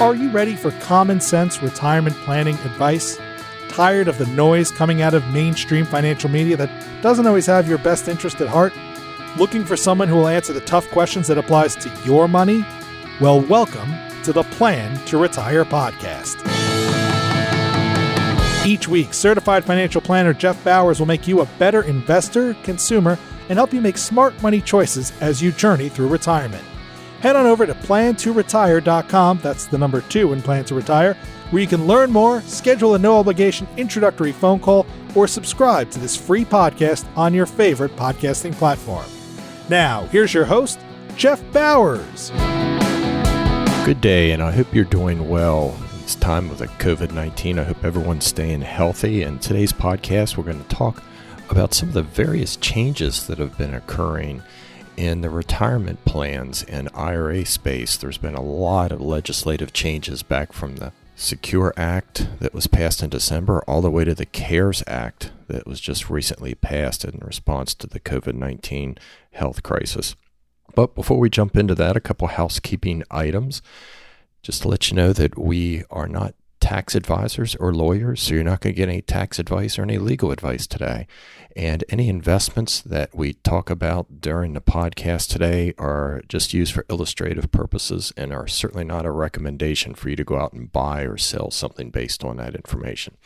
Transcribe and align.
Are 0.00 0.14
you 0.14 0.30
ready 0.30 0.54
for 0.54 0.70
common 0.70 1.20
sense 1.20 1.60
retirement 1.60 2.14
planning 2.18 2.54
advice? 2.58 3.18
Tired 3.68 4.06
of 4.06 4.16
the 4.16 4.26
noise 4.26 4.70
coming 4.70 5.02
out 5.02 5.12
of 5.12 5.26
mainstream 5.32 5.84
financial 5.84 6.30
media 6.30 6.56
that 6.56 7.02
doesn't 7.02 7.26
always 7.26 7.46
have 7.46 7.68
your 7.68 7.78
best 7.78 8.06
interest 8.06 8.40
at 8.40 8.46
heart? 8.46 8.72
Looking 9.36 9.64
for 9.64 9.76
someone 9.76 10.06
who 10.06 10.14
will 10.14 10.28
answer 10.28 10.52
the 10.52 10.60
tough 10.60 10.88
questions 10.90 11.26
that 11.26 11.36
applies 11.36 11.74
to 11.74 11.90
your 12.04 12.28
money? 12.28 12.64
Well, 13.20 13.40
welcome 13.40 13.92
to 14.22 14.32
the 14.32 14.44
Plan 14.44 15.04
to 15.06 15.18
Retire 15.18 15.64
podcast. 15.64 16.36
Each 18.64 18.86
week, 18.86 19.12
certified 19.12 19.64
financial 19.64 20.00
planner 20.00 20.32
Jeff 20.32 20.62
Bowers 20.62 21.00
will 21.00 21.06
make 21.06 21.26
you 21.26 21.40
a 21.40 21.46
better 21.58 21.82
investor, 21.82 22.54
consumer, 22.62 23.18
and 23.48 23.58
help 23.58 23.74
you 23.74 23.80
make 23.80 23.98
smart 23.98 24.40
money 24.44 24.60
choices 24.60 25.12
as 25.20 25.42
you 25.42 25.50
journey 25.50 25.88
through 25.88 26.06
retirement. 26.06 26.64
Head 27.20 27.34
on 27.34 27.46
over 27.46 27.66
to 27.66 27.74
plan2retire.com, 27.74 29.40
that's 29.42 29.66
the 29.66 29.76
number 29.76 30.02
two 30.02 30.32
in 30.32 30.40
Plan 30.40 30.64
to 30.66 30.74
Retire, 30.76 31.14
where 31.50 31.60
you 31.60 31.66
can 31.66 31.88
learn 31.88 32.12
more, 32.12 32.42
schedule 32.42 32.94
a 32.94 32.98
no 32.98 33.18
obligation 33.18 33.66
introductory 33.76 34.30
phone 34.30 34.60
call, 34.60 34.86
or 35.16 35.26
subscribe 35.26 35.90
to 35.90 35.98
this 35.98 36.16
free 36.16 36.44
podcast 36.44 37.08
on 37.16 37.34
your 37.34 37.46
favorite 37.46 37.96
podcasting 37.96 38.54
platform. 38.54 39.06
Now, 39.68 40.06
here's 40.06 40.32
your 40.32 40.44
host, 40.44 40.78
Jeff 41.16 41.42
Bowers. 41.52 42.30
Good 43.84 44.00
day, 44.00 44.30
and 44.30 44.40
I 44.40 44.52
hope 44.52 44.72
you're 44.72 44.84
doing 44.84 45.28
well. 45.28 45.76
It's 46.02 46.14
time 46.14 46.50
of 46.50 46.58
the 46.58 46.68
COVID 46.68 47.12
19. 47.12 47.58
I 47.58 47.64
hope 47.64 47.84
everyone's 47.84 48.26
staying 48.26 48.60
healthy. 48.60 49.24
And 49.24 49.42
today's 49.42 49.72
podcast, 49.72 50.36
we're 50.36 50.44
going 50.44 50.62
to 50.62 50.68
talk 50.68 51.02
about 51.50 51.74
some 51.74 51.88
of 51.88 51.94
the 51.94 52.02
various 52.02 52.56
changes 52.56 53.26
that 53.26 53.38
have 53.38 53.58
been 53.58 53.74
occurring 53.74 54.42
in 54.98 55.20
the 55.20 55.30
retirement 55.30 56.04
plans 56.04 56.64
and 56.64 56.88
IRA 56.92 57.46
space. 57.46 57.96
There's 57.96 58.18
been 58.18 58.34
a 58.34 58.42
lot 58.42 58.90
of 58.90 59.00
legislative 59.00 59.72
changes 59.72 60.24
back 60.24 60.52
from 60.52 60.76
the 60.76 60.92
Secure 61.14 61.72
Act 61.76 62.26
that 62.40 62.52
was 62.52 62.66
passed 62.66 63.00
in 63.00 63.08
December 63.08 63.62
all 63.68 63.80
the 63.80 63.92
way 63.92 64.04
to 64.04 64.14
the 64.14 64.26
CARES 64.26 64.82
Act 64.88 65.30
that 65.46 65.68
was 65.68 65.80
just 65.80 66.10
recently 66.10 66.56
passed 66.56 67.04
in 67.04 67.20
response 67.20 67.74
to 67.74 67.86
the 67.86 68.00
COVID 68.00 68.34
19 68.34 68.98
health 69.34 69.62
crisis. 69.62 70.16
But 70.74 70.96
before 70.96 71.20
we 71.20 71.30
jump 71.30 71.56
into 71.56 71.76
that, 71.76 71.96
a 71.96 72.00
couple 72.00 72.26
housekeeping 72.26 73.04
items. 73.08 73.62
Just 74.42 74.62
to 74.62 74.68
let 74.68 74.90
you 74.90 74.96
know 74.96 75.12
that 75.12 75.38
we 75.38 75.84
are 75.90 76.08
not 76.08 76.34
tax 76.68 76.94
advisors 76.94 77.56
or 77.56 77.72
lawyers, 77.72 78.20
so 78.20 78.34
you're 78.34 78.44
not 78.44 78.60
going 78.60 78.74
to 78.74 78.76
get 78.76 78.90
any 78.90 79.00
tax 79.00 79.38
advice 79.38 79.78
or 79.78 79.84
any 79.84 79.96
legal 79.96 80.30
advice 80.30 80.66
today. 80.66 81.06
And 81.56 81.82
any 81.88 82.10
investments 82.10 82.82
that 82.82 83.14
we 83.14 83.32
talk 83.32 83.70
about 83.70 84.20
during 84.20 84.52
the 84.52 84.60
podcast 84.60 85.30
today 85.30 85.72
are 85.78 86.20
just 86.28 86.52
used 86.52 86.74
for 86.74 86.84
illustrative 86.90 87.50
purposes 87.50 88.12
and 88.18 88.34
are 88.34 88.46
certainly 88.46 88.84
not 88.84 89.06
a 89.06 89.10
recommendation 89.10 89.94
for 89.94 90.10
you 90.10 90.16
to 90.16 90.24
go 90.24 90.38
out 90.38 90.52
and 90.52 90.70
buy 90.70 91.04
or 91.04 91.16
sell 91.16 91.50
something 91.50 91.88
based 91.88 92.22
on 92.22 92.36
that 92.36 92.54
information. 92.54 93.16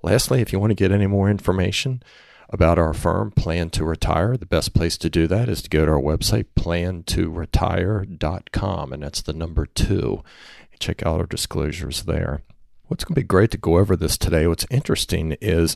Lastly, 0.00 0.40
if 0.40 0.52
you 0.52 0.60
want 0.60 0.70
to 0.70 0.76
get 0.76 0.92
any 0.92 1.08
more 1.08 1.28
information, 1.28 2.00
about 2.48 2.78
our 2.78 2.94
firm, 2.94 3.32
Plan 3.32 3.70
to 3.70 3.84
Retire, 3.84 4.36
the 4.36 4.46
best 4.46 4.72
place 4.72 4.96
to 4.98 5.10
do 5.10 5.26
that 5.26 5.48
is 5.48 5.62
to 5.62 5.68
go 5.68 5.84
to 5.84 5.90
our 5.90 6.00
website, 6.00 6.46
plan2retire.com, 6.54 8.92
and 8.92 9.02
that's 9.02 9.22
the 9.22 9.32
number 9.32 9.66
two. 9.66 10.22
Check 10.78 11.04
out 11.04 11.18
our 11.18 11.26
disclosures 11.26 12.02
there. 12.02 12.44
What's 12.94 13.02
going 13.02 13.16
to 13.16 13.22
be 13.22 13.26
great 13.26 13.50
to 13.50 13.58
go 13.58 13.78
over 13.78 13.96
this 13.96 14.16
today, 14.16 14.46
what's 14.46 14.68
interesting 14.70 15.32
is 15.40 15.74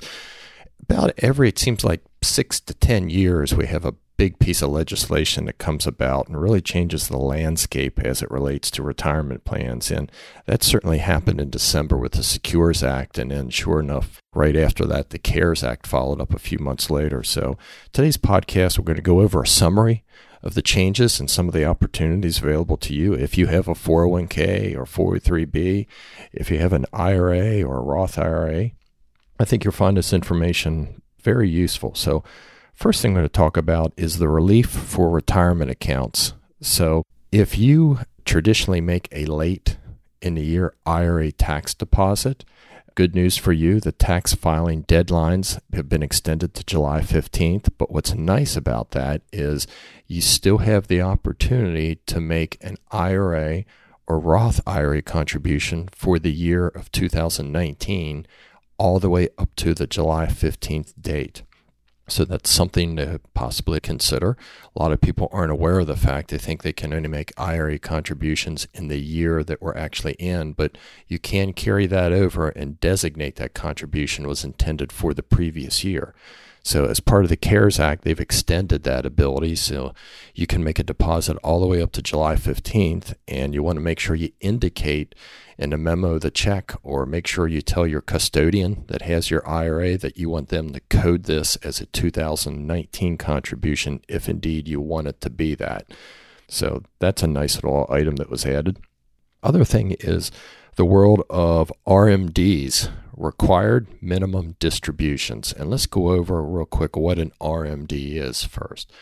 about 0.81 1.11
every, 1.19 1.49
it 1.49 1.59
seems 1.59 1.83
like 1.83 2.01
six 2.23 2.61
to 2.61 2.75
10 2.75 3.11
years, 3.11 3.53
we 3.53 3.67
have 3.67 3.85
a 3.85 3.97
big 4.17 4.39
piece 4.39 4.63
of 4.63 4.71
legislation 4.71 5.47
that 5.47 5.59
comes 5.59 5.85
about 5.85 6.29
and 6.29 6.41
really 6.41 6.61
changes 6.61 7.09
the 7.09 7.19
landscape 7.19 7.99
as 7.99 8.23
it 8.23 8.31
relates 8.31 8.71
to 8.71 8.85
retirement 8.85 9.45
plans. 9.45 9.91
And 9.91 10.13
that 10.47 10.63
certainly 10.63 10.99
happened 10.99 11.41
in 11.41 11.51
December 11.51 11.97
with 11.97 12.13
the 12.13 12.23
Secures 12.23 12.85
Act. 12.85 13.19
And 13.19 13.33
then, 13.33 13.51
sure 13.51 13.81
enough, 13.81 14.23
right 14.33 14.55
after 14.55 14.87
that, 14.87 15.11
the 15.11 15.19
CARES 15.19 15.65
Act 15.65 15.89
followed 15.89 16.21
up 16.21 16.33
a 16.33 16.39
few 16.39 16.61
months 16.61 16.89
later. 16.89 17.25
So, 17.25 17.59
today's 17.93 18.17
podcast, 18.17 18.79
we're 18.79 18.85
going 18.85 18.95
to 18.95 19.03
go 19.03 19.23
over 19.23 19.43
a 19.43 19.47
summary 19.49 20.05
of 20.43 20.55
the 20.55 20.63
changes 20.63 21.19
and 21.19 21.31
some 21.31 21.49
of 21.49 21.55
the 21.55 21.65
opportunities 21.65 22.39
available 22.39 22.77
to 22.79 22.95
you 22.95 23.13
if 23.13 23.37
you 23.37 23.49
have 23.49 23.69
a 23.69 23.75
401k 23.75 24.77
or 24.77 24.85
403b, 24.85 25.87
if 26.33 26.51
you 26.51 26.59
have 26.59 26.73
an 26.73 26.87
IRA 26.93 27.63
or 27.63 27.79
a 27.79 27.83
Roth 27.83 28.19
IRA. 28.19 28.71
I 29.41 29.45
think 29.45 29.65
you'll 29.65 29.73
find 29.73 29.97
this 29.97 30.13
information 30.13 31.03
very 31.23 31.49
useful. 31.49 31.95
So, 31.95 32.25
First 32.79 33.03
thing 33.03 33.11
I'm 33.11 33.17
going 33.17 33.25
to 33.25 33.29
talk 33.29 33.57
about 33.57 33.93
is 33.97 34.19
the 34.19 34.29
relief 34.29 34.71
for 34.71 35.11
retirement 35.11 35.69
accounts. 35.69 36.35
So, 36.61 37.03
if 37.33 37.59
you 37.59 37.99
traditionally 38.25 38.81
make 38.81 39.09
a 39.11 39.25
late 39.25 39.79
in 40.23 40.37
the 40.37 40.45
year 40.45 40.77
IRA 40.87 41.33
tax 41.33 41.75
deposit, 41.75 42.45
good 42.99 43.15
news 43.15 43.37
for 43.37 43.53
you 43.53 43.79
the 43.79 43.93
tax 43.93 44.35
filing 44.35 44.83
deadlines 44.83 45.61
have 45.73 45.89
been 45.89 46.03
extended 46.03 46.53
to 46.53 46.65
July 46.65 47.01
15th. 47.01 47.69
But 47.79 47.93
what's 47.93 48.13
nice 48.13 48.57
about 48.57 48.91
that 48.91 49.23
is 49.33 49.69
you 50.09 50.21
still 50.21 50.59
have 50.59 50.89
the 50.89 51.01
opportunity 51.01 52.01
to 52.07 52.21
make 52.21 52.59
an 52.61 52.77
IRA 52.91 53.63
or 54.09 54.19
Roth 54.19 54.61
IRA 54.67 55.01
contribution 55.01 55.89
for 55.93 56.19
the 56.19 56.33
year 56.33 56.67
of 56.67 56.91
2019 56.91 58.27
all 58.79 58.99
the 58.99 59.11
way 59.11 59.29
up 59.39 59.55
to 59.55 59.75
the 59.75 59.87
July 59.87 60.27
15th 60.27 61.01
date. 61.01 61.45
So 62.09 62.25
that's 62.25 62.51
something 62.51 62.97
to 62.97 63.21
possibly 63.35 63.81
consider. 63.81 64.37
A 64.75 64.83
lot 64.83 64.93
of 64.93 65.01
people 65.01 65.29
aren't 65.31 65.53
aware 65.53 65.81
of 65.81 65.87
the 65.87 65.97
fact 65.97 66.31
they 66.31 66.39
think 66.39 66.63
they 66.63 66.73
can 66.73 66.93
only 66.93 67.09
make 67.09 67.33
IRA 67.37 67.79
contributions 67.79 68.67
in 68.73 68.89
the 68.89 68.99
year 68.99 69.45
that 69.45 69.61
we're 69.61 69.77
actually 69.77 70.15
in, 70.15 70.53
but 70.53 70.79
you 71.07 71.19
can 71.19 71.53
carry 71.53 71.87
that 71.87 72.13
over 72.13 72.49
and 72.49 72.81
designate 72.81 73.37
that 73.37 73.55
contribution 73.55 74.27
was 74.27 74.45
intended 74.45 74.91
for 74.91 75.13
the 75.13 75.23
previous 75.23 75.85
year. 75.85 76.15
So, 76.63 76.85
as 76.85 77.01
part 77.01 77.25
of 77.25 77.31
the 77.31 77.37
CARES 77.37 77.81
Act, 77.81 78.05
they've 78.05 78.21
extended 78.21 78.83
that 78.83 79.07
ability. 79.07 79.57
So, 79.57 79.95
you 80.35 80.47
can 80.47 80.63
make 80.63 80.79
a 80.79 80.85
deposit 80.85 81.37
all 81.39 81.61
the 81.61 81.67
way 81.67 81.81
up 81.81 81.93
to 81.93 82.03
July 82.03 82.35
15th, 82.35 83.15
and 83.27 83.55
you 83.55 83.63
want 83.63 83.77
to 83.77 83.83
make 83.83 83.99
sure 83.99 84.15
you 84.15 84.33
indicate 84.41 85.15
in 85.57 85.73
a 85.73 85.79
memo 85.79 86.19
the 86.19 86.31
check 86.31 86.75
or 86.83 87.07
make 87.07 87.27
sure 87.27 87.49
you 87.49 87.61
tell 87.61 87.87
your 87.87 88.01
custodian 88.01 88.85
that 88.89 89.03
has 89.03 89.31
your 89.31 89.47
IRA 89.49 89.99
that 89.99 90.17
you 90.17 90.29
want 90.29 90.49
them 90.49 90.73
to 90.73 90.81
code 90.89 91.25
this 91.25 91.57
as 91.57 91.81
a 91.81 91.87
2019 91.87 93.17
contribution 93.17 94.01
if 94.09 94.29
indeed 94.29 94.69
you 94.69 94.81
want 94.81 95.09
it 95.09 95.21
to 95.21 95.31
be 95.31 95.55
that. 95.55 95.91
So, 96.49 96.83
that's 96.99 97.23
a 97.23 97.27
nice 97.27 97.57
little 97.57 97.87
item 97.91 98.17
that 98.17 98.31
was 98.31 98.47
added. 98.47 98.79
Other 99.43 99.65
thing 99.65 99.97
is 100.01 100.31
the 100.77 100.85
world 100.85 101.23
of 101.31 101.73
RMDs, 101.87 102.91
required 103.17 103.89
minimum 104.01 104.57
distributions. 104.59 105.53
And 105.53 105.71
let's 105.71 105.87
go 105.87 106.11
over 106.11 106.43
real 106.43 106.67
quick 106.67 106.97
what 106.97 107.19
an 107.19 107.33
RMD 107.41 108.17
is 108.17 108.45
first. 108.45 108.93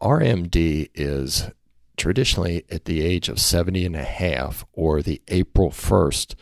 RMD 0.00 0.90
is 0.94 1.50
traditionally 1.96 2.64
at 2.70 2.86
the 2.86 3.02
age 3.02 3.28
of 3.28 3.38
70 3.38 3.84
and 3.84 3.96
a 3.96 4.04
half 4.04 4.64
or 4.72 5.02
the 5.02 5.20
April 5.28 5.70
1st 5.70 6.34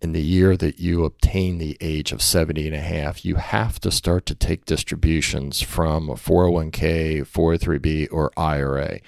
in 0.00 0.12
the 0.12 0.22
year 0.22 0.56
that 0.56 0.80
you 0.80 1.04
obtain 1.04 1.58
the 1.58 1.76
age 1.80 2.12
of 2.12 2.22
70 2.22 2.66
and 2.66 2.74
a 2.74 2.80
half, 2.80 3.24
you 3.24 3.34
have 3.36 3.78
to 3.80 3.90
start 3.90 4.24
to 4.26 4.34
take 4.34 4.64
distributions 4.64 5.60
from 5.60 6.08
a 6.08 6.14
401k, 6.14 7.20
403b, 7.20 8.08
or 8.10 8.32
IRA. 8.36 9.00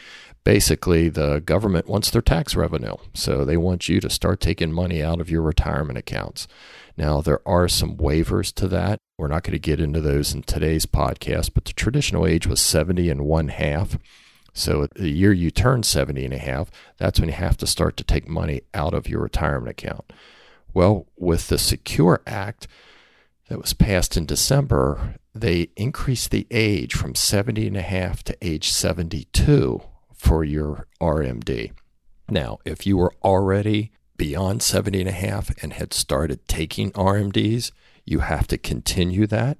Basically, 0.44 1.08
the 1.08 1.40
government 1.40 1.86
wants 1.86 2.10
their 2.10 2.22
tax 2.22 2.56
revenue, 2.56 2.96
so 3.14 3.44
they 3.44 3.56
want 3.56 3.88
you 3.88 4.00
to 4.00 4.10
start 4.10 4.40
taking 4.40 4.72
money 4.72 5.00
out 5.00 5.20
of 5.20 5.30
your 5.30 5.42
retirement 5.42 5.98
accounts. 5.98 6.48
Now, 6.96 7.20
there 7.20 7.46
are 7.46 7.68
some 7.68 7.96
waivers 7.96 8.52
to 8.54 8.66
that. 8.68 8.98
We're 9.16 9.28
not 9.28 9.44
going 9.44 9.52
to 9.52 9.60
get 9.60 9.80
into 9.80 10.00
those 10.00 10.34
in 10.34 10.42
today's 10.42 10.84
podcast, 10.84 11.52
but 11.54 11.64
the 11.64 11.72
traditional 11.72 12.26
age 12.26 12.48
was 12.48 12.60
70 12.60 13.08
and 13.08 13.24
one 13.24 13.48
half. 13.48 13.98
So 14.52 14.88
the 14.96 15.10
year 15.10 15.32
you 15.32 15.52
turn 15.52 15.84
70 15.84 16.24
and 16.24 16.34
a 16.34 16.38
half, 16.38 16.70
that's 16.98 17.20
when 17.20 17.28
you 17.28 17.36
have 17.36 17.56
to 17.58 17.66
start 17.66 17.96
to 17.98 18.04
take 18.04 18.28
money 18.28 18.62
out 18.74 18.94
of 18.94 19.08
your 19.08 19.20
retirement 19.20 19.70
account. 19.70 20.12
Well, 20.74 21.06
with 21.16 21.48
the 21.48 21.58
Secure 21.58 22.20
Act 22.26 22.66
that 23.48 23.60
was 23.60 23.74
passed 23.74 24.16
in 24.16 24.26
December, 24.26 25.14
they 25.34 25.70
increased 25.76 26.32
the 26.32 26.46
age 26.50 26.94
from 26.94 27.14
70 27.14 27.68
and 27.68 27.76
a 27.76 27.82
half 27.82 28.24
to 28.24 28.36
age 28.42 28.70
72 28.70 29.82
for 30.22 30.44
your 30.44 30.86
RMD. 31.00 31.72
Now, 32.30 32.60
if 32.64 32.86
you 32.86 32.96
were 32.96 33.12
already 33.24 33.90
beyond 34.16 34.62
70 34.62 35.00
and 35.00 35.08
a 35.08 35.12
half 35.12 35.50
and 35.60 35.72
had 35.72 35.92
started 35.92 36.46
taking 36.46 36.92
RMDs, 36.92 37.72
you 38.04 38.20
have 38.20 38.46
to 38.46 38.56
continue 38.56 39.26
that. 39.26 39.58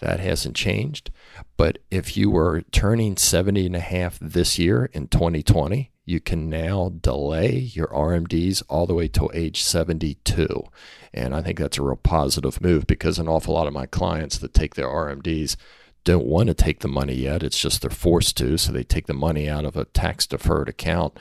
That 0.00 0.18
hasn't 0.18 0.56
changed. 0.56 1.10
But 1.58 1.80
if 1.90 2.16
you 2.16 2.30
were 2.30 2.62
turning 2.72 3.18
70 3.18 3.66
and 3.66 3.76
a 3.76 3.80
half 3.80 4.18
this 4.18 4.58
year 4.58 4.86
in 4.94 5.08
2020, 5.08 5.90
you 6.06 6.20
can 6.20 6.48
now 6.48 6.90
delay 7.02 7.58
your 7.58 7.88
RMDs 7.88 8.62
all 8.66 8.86
the 8.86 8.94
way 8.94 9.08
till 9.08 9.30
age 9.34 9.62
72. 9.62 10.64
And 11.12 11.34
I 11.34 11.42
think 11.42 11.58
that's 11.58 11.76
a 11.76 11.82
real 11.82 11.96
positive 11.96 12.62
move 12.62 12.86
because 12.86 13.18
an 13.18 13.28
awful 13.28 13.52
lot 13.52 13.66
of 13.66 13.74
my 13.74 13.84
clients 13.84 14.38
that 14.38 14.54
take 14.54 14.74
their 14.74 14.88
RMDs 14.88 15.56
don't 16.04 16.26
want 16.26 16.48
to 16.48 16.54
take 16.54 16.80
the 16.80 16.88
money 16.88 17.14
yet. 17.14 17.42
It's 17.42 17.58
just 17.58 17.82
they're 17.82 17.90
forced 17.90 18.36
to. 18.38 18.56
So 18.56 18.72
they 18.72 18.84
take 18.84 19.06
the 19.06 19.14
money 19.14 19.48
out 19.48 19.64
of 19.64 19.76
a 19.76 19.84
tax 19.86 20.26
deferred 20.26 20.68
account 20.68 21.18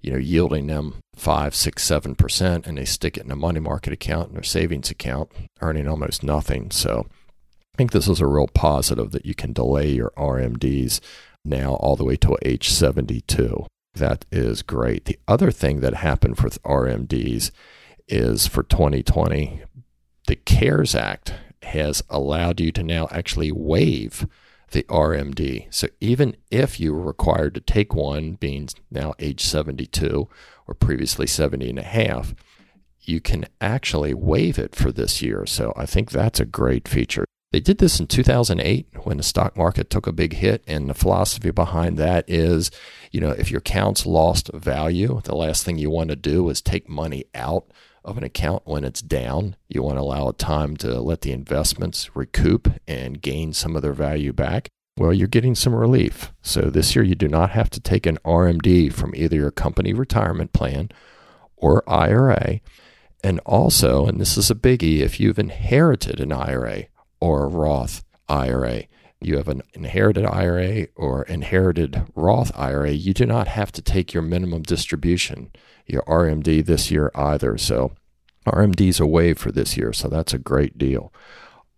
you 0.00 0.12
know, 0.12 0.18
yielding 0.18 0.66
them 0.66 0.96
five, 1.14 1.54
six, 1.54 1.82
seven 1.82 2.14
percent, 2.14 2.66
and 2.66 2.78
they 2.78 2.84
stick 2.84 3.16
it 3.16 3.24
in 3.24 3.30
a 3.30 3.36
money 3.36 3.60
market 3.60 3.92
account 3.92 4.30
and 4.30 4.44
savings 4.44 4.90
account, 4.90 5.30
earning 5.60 5.86
almost 5.86 6.22
nothing. 6.22 6.70
So 6.70 7.06
I 7.74 7.76
think 7.76 7.92
this 7.92 8.08
is 8.08 8.20
a 8.20 8.26
real 8.26 8.48
positive 8.48 9.10
that 9.12 9.26
you 9.26 9.34
can 9.34 9.52
delay 9.52 9.90
your 9.90 10.12
RMDs 10.16 11.00
now 11.44 11.74
all 11.74 11.96
the 11.96 12.04
way 12.04 12.16
to 12.16 12.36
age 12.42 12.70
72. 12.70 13.66
That 13.94 14.24
is 14.30 14.62
great. 14.62 15.04
The 15.04 15.18
other 15.28 15.50
thing 15.50 15.80
that 15.80 15.94
happened 15.94 16.40
with 16.40 16.62
RMDs 16.62 17.50
is 18.08 18.46
for 18.46 18.62
2020, 18.62 19.62
the 20.26 20.36
CARES 20.36 20.94
Act 20.94 21.34
has 21.62 22.02
allowed 22.08 22.60
you 22.60 22.72
to 22.72 22.82
now 22.82 23.08
actually 23.10 23.52
waive 23.52 24.26
the 24.70 24.82
RMD. 24.84 25.66
So 25.70 25.88
even 26.00 26.36
if 26.50 26.78
you 26.78 26.94
were 26.94 27.00
required 27.00 27.54
to 27.54 27.60
take 27.60 27.94
one, 27.94 28.32
being 28.32 28.68
now 28.90 29.14
age 29.18 29.44
72 29.44 30.28
or 30.66 30.74
previously 30.74 31.26
70 31.26 31.70
and 31.70 31.78
a 31.78 31.82
half, 31.82 32.34
you 33.00 33.20
can 33.20 33.46
actually 33.60 34.14
waive 34.14 34.58
it 34.58 34.74
for 34.74 34.92
this 34.92 35.20
year. 35.22 35.46
So 35.46 35.72
I 35.76 35.86
think 35.86 36.10
that's 36.10 36.40
a 36.40 36.44
great 36.44 36.86
feature. 36.86 37.24
They 37.52 37.60
did 37.60 37.78
this 37.78 37.98
in 37.98 38.06
2008 38.06 38.86
when 39.02 39.16
the 39.16 39.24
stock 39.24 39.56
market 39.56 39.90
took 39.90 40.06
a 40.06 40.12
big 40.12 40.34
hit. 40.34 40.62
And 40.68 40.88
the 40.88 40.94
philosophy 40.94 41.50
behind 41.50 41.98
that 41.98 42.24
is, 42.28 42.70
you 43.10 43.20
know, 43.20 43.30
if 43.30 43.50
your 43.50 43.58
account's 43.58 44.06
lost 44.06 44.52
value, 44.54 45.20
the 45.24 45.34
last 45.34 45.64
thing 45.64 45.76
you 45.76 45.90
want 45.90 46.10
to 46.10 46.16
do 46.16 46.48
is 46.48 46.60
take 46.60 46.88
money 46.88 47.24
out 47.34 47.64
of 48.04 48.16
an 48.16 48.24
account 48.24 48.62
when 48.64 48.84
it's 48.84 49.02
down. 49.02 49.56
You 49.68 49.82
want 49.82 49.96
to 49.96 50.02
allow 50.02 50.30
time 50.32 50.76
to 50.78 51.00
let 51.00 51.20
the 51.20 51.32
investments 51.32 52.14
recoup 52.14 52.72
and 52.86 53.20
gain 53.20 53.52
some 53.52 53.76
of 53.76 53.82
their 53.82 53.92
value 53.92 54.32
back. 54.32 54.68
Well, 54.96 55.12
you're 55.12 55.28
getting 55.28 55.54
some 55.54 55.74
relief. 55.74 56.32
So 56.42 56.62
this 56.62 56.94
year, 56.94 57.04
you 57.04 57.14
do 57.14 57.28
not 57.28 57.50
have 57.50 57.70
to 57.70 57.80
take 57.80 58.06
an 58.06 58.18
RMD 58.24 58.92
from 58.92 59.14
either 59.14 59.36
your 59.36 59.50
company 59.50 59.92
retirement 59.92 60.52
plan 60.52 60.90
or 61.56 61.88
IRA. 61.88 62.60
And 63.22 63.40
also, 63.40 64.06
and 64.06 64.20
this 64.20 64.36
is 64.36 64.50
a 64.50 64.54
biggie, 64.54 65.00
if 65.00 65.20
you've 65.20 65.38
inherited 65.38 66.20
an 66.20 66.32
IRA 66.32 66.86
or 67.20 67.44
a 67.44 67.48
Roth 67.48 68.02
IRA, 68.28 68.84
you 69.20 69.36
have 69.36 69.48
an 69.48 69.62
inherited 69.74 70.24
IRA 70.24 70.86
or 70.96 71.24
inherited 71.24 72.04
Roth 72.14 72.50
IRA, 72.56 72.90
you 72.90 73.12
do 73.12 73.26
not 73.26 73.48
have 73.48 73.70
to 73.72 73.82
take 73.82 74.14
your 74.14 74.22
minimum 74.22 74.62
distribution, 74.62 75.50
your 75.86 76.02
RMD 76.02 76.64
this 76.64 76.90
year 76.90 77.10
either. 77.14 77.58
So 77.58 77.92
RMDs 78.46 79.00
waived 79.00 79.38
for 79.38 79.52
this 79.52 79.76
year, 79.76 79.92
so 79.92 80.08
that's 80.08 80.34
a 80.34 80.38
great 80.38 80.78
deal. 80.78 81.12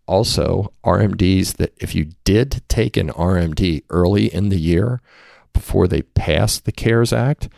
Also, 0.06 0.72
RMDs 0.84 1.56
that 1.56 1.72
if 1.76 1.94
you 1.94 2.10
did 2.24 2.62
take 2.68 2.96
an 2.96 3.10
RMD 3.10 3.84
early 3.90 4.32
in 4.32 4.48
the 4.48 4.58
year 4.58 5.00
before 5.52 5.86
they 5.86 6.02
passed 6.02 6.64
the 6.64 6.72
CARES 6.72 7.12
Act, 7.12 7.48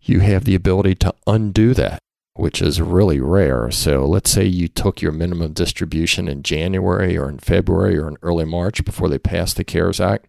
you 0.00 0.20
have 0.20 0.44
the 0.44 0.54
ability 0.54 0.94
to 0.96 1.14
undo 1.26 1.74
that 1.74 1.98
which 2.34 2.60
is 2.60 2.80
really 2.80 3.20
rare. 3.20 3.70
So 3.70 4.04
let's 4.04 4.30
say 4.30 4.44
you 4.44 4.66
took 4.68 5.00
your 5.00 5.12
minimum 5.12 5.52
distribution 5.52 6.28
in 6.28 6.42
January 6.42 7.16
or 7.16 7.28
in 7.28 7.38
February 7.38 7.96
or 7.96 8.08
in 8.08 8.18
early 8.22 8.44
March 8.44 8.84
before 8.84 9.08
they 9.08 9.18
passed 9.18 9.56
the 9.56 9.64
CARES 9.64 10.00
Act. 10.00 10.26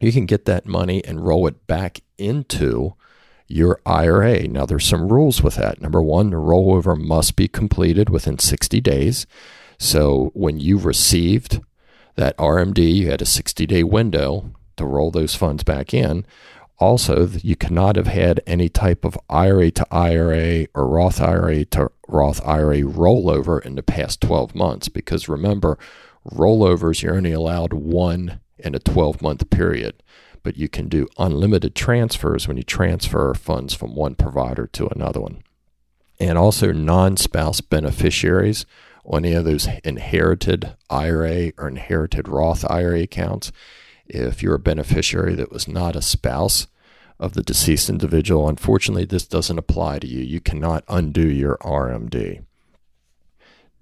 You 0.00 0.12
can 0.12 0.26
get 0.26 0.44
that 0.46 0.66
money 0.66 1.04
and 1.04 1.24
roll 1.24 1.46
it 1.46 1.66
back 1.66 2.00
into 2.18 2.94
your 3.48 3.80
IRA. 3.86 4.48
Now, 4.48 4.66
there's 4.66 4.86
some 4.86 5.08
rules 5.08 5.42
with 5.42 5.56
that. 5.56 5.80
Number 5.80 6.02
one, 6.02 6.30
the 6.30 6.36
rollover 6.36 6.98
must 6.98 7.36
be 7.36 7.48
completed 7.48 8.10
within 8.10 8.38
60 8.38 8.80
days. 8.80 9.26
So 9.78 10.30
when 10.34 10.58
you 10.58 10.78
received 10.78 11.60
that 12.16 12.36
RMD, 12.38 12.94
you 12.94 13.10
had 13.10 13.22
a 13.22 13.26
60 13.26 13.66
day 13.66 13.82
window 13.82 14.50
to 14.76 14.84
roll 14.84 15.10
those 15.10 15.34
funds 15.34 15.62
back 15.62 15.94
in. 15.94 16.26
Also, 16.78 17.26
you 17.42 17.56
cannot 17.56 17.96
have 17.96 18.06
had 18.06 18.40
any 18.46 18.68
type 18.68 19.04
of 19.04 19.18
IRA 19.30 19.70
to 19.70 19.86
IRA 19.90 20.66
or 20.74 20.86
Roth 20.86 21.20
IRA 21.20 21.64
to 21.66 21.90
Roth 22.06 22.46
IRA 22.46 22.80
rollover 22.82 23.64
in 23.64 23.76
the 23.76 23.82
past 23.82 24.20
12 24.20 24.54
months 24.54 24.88
because 24.88 25.28
remember, 25.28 25.78
rollovers, 26.30 27.02
you're 27.02 27.16
only 27.16 27.32
allowed 27.32 27.72
one 27.72 28.40
in 28.58 28.74
a 28.74 28.78
12 28.78 29.22
month 29.22 29.48
period, 29.48 30.02
but 30.46 30.56
you 30.56 30.68
can 30.68 30.88
do 30.88 31.08
unlimited 31.18 31.74
transfers 31.74 32.46
when 32.46 32.56
you 32.56 32.62
transfer 32.62 33.34
funds 33.34 33.74
from 33.74 33.96
one 33.96 34.14
provider 34.14 34.68
to 34.68 34.86
another 34.86 35.20
one. 35.20 35.42
And 36.20 36.38
also, 36.38 36.70
non 36.70 37.16
spouse 37.16 37.60
beneficiaries 37.60 38.64
on 39.04 39.24
any 39.24 39.34
of 39.34 39.44
those 39.44 39.66
inherited 39.82 40.76
IRA 40.88 41.50
or 41.58 41.66
inherited 41.66 42.28
Roth 42.28 42.64
IRA 42.70 43.00
accounts 43.00 43.50
if 44.06 44.40
you're 44.40 44.54
a 44.54 44.60
beneficiary 44.60 45.34
that 45.34 45.50
was 45.50 45.66
not 45.66 45.96
a 45.96 46.00
spouse 46.00 46.68
of 47.18 47.32
the 47.32 47.42
deceased 47.42 47.90
individual, 47.90 48.48
unfortunately, 48.48 49.04
this 49.04 49.26
doesn't 49.26 49.58
apply 49.58 49.98
to 49.98 50.06
you. 50.06 50.20
You 50.20 50.38
cannot 50.38 50.84
undo 50.86 51.28
your 51.28 51.56
RMD. 51.56 52.44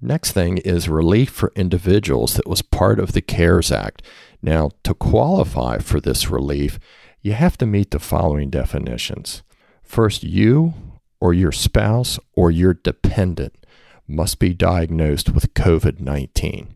Next 0.07 0.33
thing 0.33 0.59
is 0.59 0.87
relief 0.87 1.31
for 1.31 1.51
individuals 1.57 2.35
that 2.35 2.47
was 2.47 2.61
part 2.61 3.01
of 3.01 3.13
the 3.13 3.23
CARES 3.23 3.73
Act. 3.73 4.03
Now, 4.43 4.69
to 4.83 4.93
qualify 4.93 5.79
for 5.79 5.99
this 5.99 6.29
relief, 6.29 6.79
you 7.23 7.33
have 7.33 7.57
to 7.57 7.65
meet 7.65 7.91
the 7.91 7.99
following 7.99 8.51
definitions. 8.51 9.43
First, 9.83 10.23
you 10.23 10.75
or 11.21 11.33
your 11.33 11.53
spouse 11.53 12.19
or 12.35 12.51
your 12.51 12.75
dependent 12.75 13.67
must 14.07 14.39
be 14.39 14.53
diagnosed 14.53 15.31
with 15.31 15.55
COVID 15.55 16.01
19. 16.01 16.75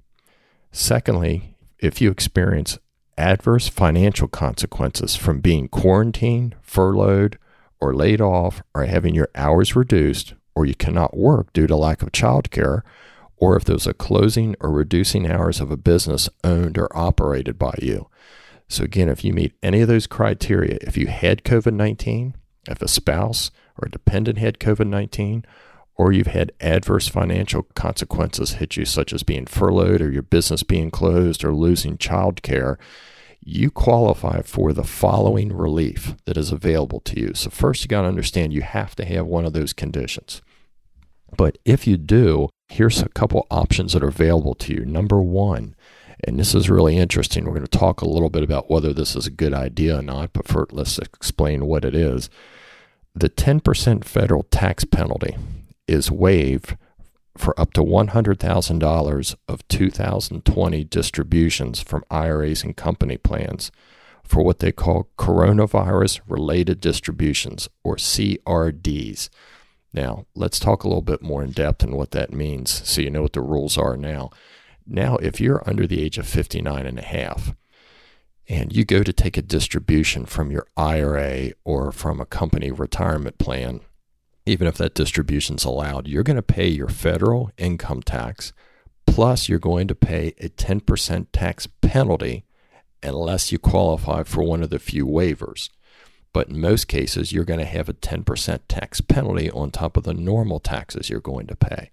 Secondly, 0.73 1.55
if 1.79 2.01
you 2.01 2.11
experience 2.11 2.79
adverse 3.19 3.69
financial 3.69 4.29
consequences 4.29 5.17
from 5.17 5.41
being 5.41 5.69
quarantined, 5.69 6.57
furloughed, 6.63 7.37
or 7.79 7.95
laid 7.95 8.23
off, 8.23 8.63
or 8.75 8.87
having 8.87 9.15
your 9.15 9.29
hours 9.35 9.77
reduced, 9.77 10.33
or 10.55 10.65
you 10.65 10.75
cannot 10.75 11.15
work 11.15 11.53
due 11.53 11.67
to 11.67 11.77
lack 11.77 12.01
of 12.01 12.11
childcare, 12.11 12.81
or 13.39 13.57
if 13.57 13.65
there's 13.65 13.87
a 13.87 13.95
closing 13.95 14.55
or 14.61 14.71
reducing 14.71 15.31
hours 15.31 15.61
of 15.61 15.71
a 15.71 15.77
business 15.77 16.29
owned 16.45 16.77
or 16.77 16.97
operated 16.97 17.59
by 17.59 17.75
you. 17.81 18.09
So, 18.69 18.85
again, 18.85 19.09
if 19.09 19.25
you 19.25 19.33
meet 19.33 19.55
any 19.63 19.81
of 19.81 19.89
those 19.89 20.07
criteria, 20.07 20.79
if 20.83 20.97
you 20.97 21.07
had 21.07 21.45
COVID 21.45 21.73
19, 21.73 22.37
if 22.69 22.83
a 22.83 22.89
spouse 22.89 23.51
or 23.81 23.89
a 23.89 23.91
dependent 23.91 24.39
had 24.39 24.59
COVID 24.59 24.89
19, 24.89 25.45
or 25.97 26.13
you've 26.13 26.29
had 26.29 26.53
adverse 26.61 27.09
financial 27.09 27.63
consequences 27.75 28.55
hit 28.55 28.77
you, 28.77 28.85
such 28.85 29.13
as 29.13 29.23
being 29.23 29.47
furloughed 29.47 30.03
or 30.03 30.11
your 30.11 30.23
business 30.23 30.63
being 30.63 30.91
closed 30.91 31.45
or 31.45 31.55
losing 31.55 31.97
child 31.97 32.43
care, 32.43 32.79
you 33.41 33.71
qualify 33.71 34.43
for 34.43 34.73
the 34.73 34.85
following 34.85 35.51
relief 35.51 36.15
that 36.27 36.37
is 36.37 36.53
available 36.53 37.01
to 37.01 37.19
you. 37.19 37.33
So, 37.35 37.49
first, 37.49 37.83
you 37.83 37.89
got 37.89 38.03
to 38.03 38.09
understand 38.09 38.53
you 38.53 38.63
have 38.63 38.95
to 38.97 39.05
have 39.07 39.27
one 39.27 39.47
of 39.47 39.55
those 39.55 39.73
conditions. 39.73 40.43
But 41.37 41.59
if 41.65 41.87
you 41.87 41.97
do, 41.97 42.49
here's 42.69 43.01
a 43.01 43.09
couple 43.09 43.47
options 43.51 43.93
that 43.93 44.03
are 44.03 44.09
available 44.09 44.55
to 44.57 44.75
you. 44.75 44.85
Number 44.85 45.21
one, 45.21 45.75
and 46.25 46.39
this 46.39 46.55
is 46.55 46.71
really 46.71 46.97
interesting. 46.97 47.45
We're 47.45 47.53
going 47.53 47.67
to 47.67 47.79
talk 47.79 48.01
a 48.01 48.09
little 48.09 48.31
bit 48.31 48.43
about 48.43 48.71
whether 48.71 48.93
this 48.93 49.15
is 49.15 49.27
a 49.27 49.31
good 49.31 49.55
idea 49.55 49.99
or 49.99 50.03
not, 50.03 50.33
but 50.33 50.49
first, 50.49 50.73
let's 50.73 50.99
explain 50.99 51.67
what 51.67 51.85
it 51.85 51.95
is. 51.95 52.29
The 53.15 53.31
10% 53.31 54.05
federal 54.05 54.45
tax 54.45 54.85
penalty 54.85 55.37
is 55.87 56.11
waived 56.11 56.77
for 57.37 57.59
up 57.59 57.73
to 57.75 57.83
$100,000 57.83 59.37
of 59.49 59.69
2020 59.69 60.85
distributions 60.85 61.81
from 61.81 62.05
IRAs 62.11 62.65
and 62.65 62.77
company 62.77 63.17
plans 63.17 63.71
for 64.25 64.43
what 64.43 64.59
they 64.59 64.73
call 64.73 65.09
coronavirus 65.17 66.21
related 66.27 66.81
distributions 66.81 67.69
or 67.85 67.97
CRDs. 67.97 69.31
Now, 69.93 70.27
let's 70.35 70.59
talk 70.59 70.85
a 70.85 70.89
little 70.89 71.03
bit 71.03 71.23
more 71.23 71.43
in 71.43 71.51
depth 71.51 71.83
on 71.83 71.97
what 71.97 72.11
that 72.11 72.33
means 72.33 72.87
so 72.89 73.01
you 73.01 73.11
know 73.11 73.23
what 73.23 73.33
the 73.33 73.41
rules 73.41 73.79
are 73.79 73.97
now. 73.97 74.31
Now, 74.87 75.17
if 75.17 75.41
you're 75.41 75.69
under 75.69 75.87
the 75.87 76.03
age 76.03 76.19
of 76.19 76.27
59 76.27 76.87
and 76.87 76.99
a 76.99 77.03
half 77.03 77.55
and 78.49 78.75
you 78.75 78.85
go 78.85 79.03
to 79.03 79.13
take 79.13 79.37
a 79.37 79.43
distribution 79.43 80.25
from 80.27 80.51
your 80.51 80.67
IRA 80.77 81.53
or 81.65 81.93
from 81.93 82.21
a 82.21 82.27
company 82.27 82.71
retirement 82.71 83.39
plan 83.39 83.81
even 84.49 84.67
if 84.67 84.79
that 84.79 84.95
distribution 84.95 85.57
is 85.57 85.65
allowed, 85.65 86.09
you're 86.09 86.23
going 86.23 86.37
to 86.37 86.43
pay 86.43 86.67
your 86.67 86.89
federal 86.89 87.51
income 87.59 88.03
tax, 88.03 88.55
plus 89.07 89.47
you're 89.47 89.59
going 89.59 89.87
to 89.87 89.95
pay 89.95 90.29
a 90.39 90.49
10% 90.49 91.27
tax 91.33 91.67
penalty 91.83 92.45
unless 93.03 93.53
you 93.53 93.59
qualify 93.59 94.23
for 94.23 94.43
one 94.43 94.63
of 94.63 94.71
the 94.71 94.79
few 94.79 95.07
waivers. 95.07 95.69
But 96.33 96.49
in 96.49 96.61
most 96.61 96.89
cases, 96.89 97.33
you're 97.33 97.45
going 97.45 97.61
to 97.61 97.67
have 97.67 97.89
a 97.89 97.95
10% 97.95 98.61
tax 98.69 99.01
penalty 99.01 99.51
on 99.51 99.71
top 99.71 99.97
of 99.97 100.05
the 100.05 100.15
normal 100.15 100.61
taxes 100.61 101.11
you're 101.11 101.21
going 101.21 101.47
to 101.47 101.57
pay. 101.57 101.91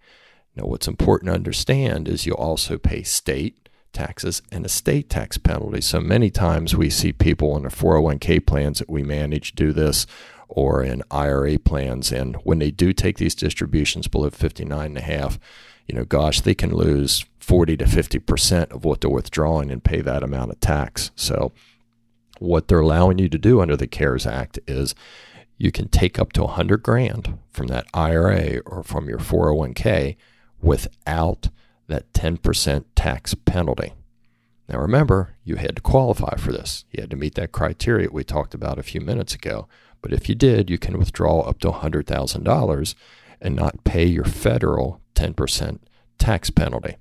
Now, 0.56 0.66
what's 0.66 0.88
important 0.88 1.30
to 1.30 1.36
understand 1.36 2.08
is 2.08 2.26
you'll 2.26 2.36
also 2.36 2.78
pay 2.78 3.04
state 3.04 3.70
taxes 3.92 4.42
and 4.52 4.66
a 4.66 4.70
state 4.70 5.10
tax 5.10 5.38
penalty. 5.38 5.82
So 5.82 6.00
many 6.00 6.30
times 6.30 6.76
we 6.76 6.90
see 6.90 7.14
people 7.14 7.56
in 7.56 7.64
their 7.64 7.72
401k 7.72 8.46
plans 8.46 8.80
that 8.80 8.90
we 8.90 9.04
manage 9.04 9.56
do 9.56 9.72
this 9.72 10.06
or 10.48 10.84
in 10.84 11.02
IRA 11.10 11.58
plans. 11.58 12.12
And 12.12 12.36
when 12.44 12.60
they 12.60 12.72
do 12.72 12.94
take 12.94 13.18
these 13.18 13.36
distributions 13.36 14.08
below 14.08 14.30
59 14.30 14.86
and 14.86 14.98
a 14.98 15.02
half, 15.02 15.40
you 15.88 15.96
know, 15.96 16.06
gosh, 16.06 16.42
they 16.42 16.56
can 16.56 16.74
lose 16.74 17.26
40 17.40 17.78
to 17.78 17.86
50% 17.86 18.72
of 18.72 18.86
what 18.86 19.02
they're 19.02 19.10
withdrawing 19.10 19.72
and 19.72 19.84
pay 19.84 20.02
that 20.02 20.24
amount 20.24 20.52
of 20.52 20.60
tax. 20.60 21.12
So 21.16 21.52
what 22.40 22.68
they're 22.68 22.80
allowing 22.80 23.20
you 23.20 23.30
to 23.30 23.38
do 23.38 23.62
under 23.62 23.76
the 23.76 23.88
CARES 23.88 24.26
Act 24.26 24.60
is 24.68 24.96
you 25.58 25.72
can 25.72 25.88
take 25.88 26.20
up 26.20 26.34
to 26.34 26.44
100 26.44 26.84
grand 26.84 27.38
from 27.52 27.68
that 27.68 27.88
IRA 27.94 28.60
or 28.66 28.84
from 28.84 29.08
your 29.08 29.20
401k 29.20 30.16
without 30.62 31.50
that 31.88 32.12
10% 32.14 32.86
tax 32.96 33.34
penalty. 33.34 33.94
Now 34.68 34.80
remember, 34.80 35.36
you 35.44 35.58
had 35.58 35.76
to 35.76 35.82
qualify 35.82 36.36
for 36.38 36.52
this. 36.52 36.86
You 36.92 37.02
had 37.02 37.12
to 37.12 37.16
meet 37.16 37.36
that 37.36 37.52
criteria 37.52 38.10
we 38.12 38.24
talked 38.24 38.54
about 38.54 38.80
a 38.80 38.84
few 38.84 39.00
minutes 39.00 39.36
ago. 39.36 39.68
But 40.02 40.12
if 40.14 40.28
you 40.28 40.36
did, 40.36 40.70
you 40.70 40.78
can 40.78 40.98
withdraw 40.98 41.42
up 41.42 41.60
to 41.60 41.72
$100,000 41.72 42.96
and 43.42 43.56
not 43.56 43.84
pay 43.84 44.06
your 44.06 44.26
federal 44.26 45.02
10% 45.16 45.80
tax 46.18 46.50
penalty. 46.50 46.98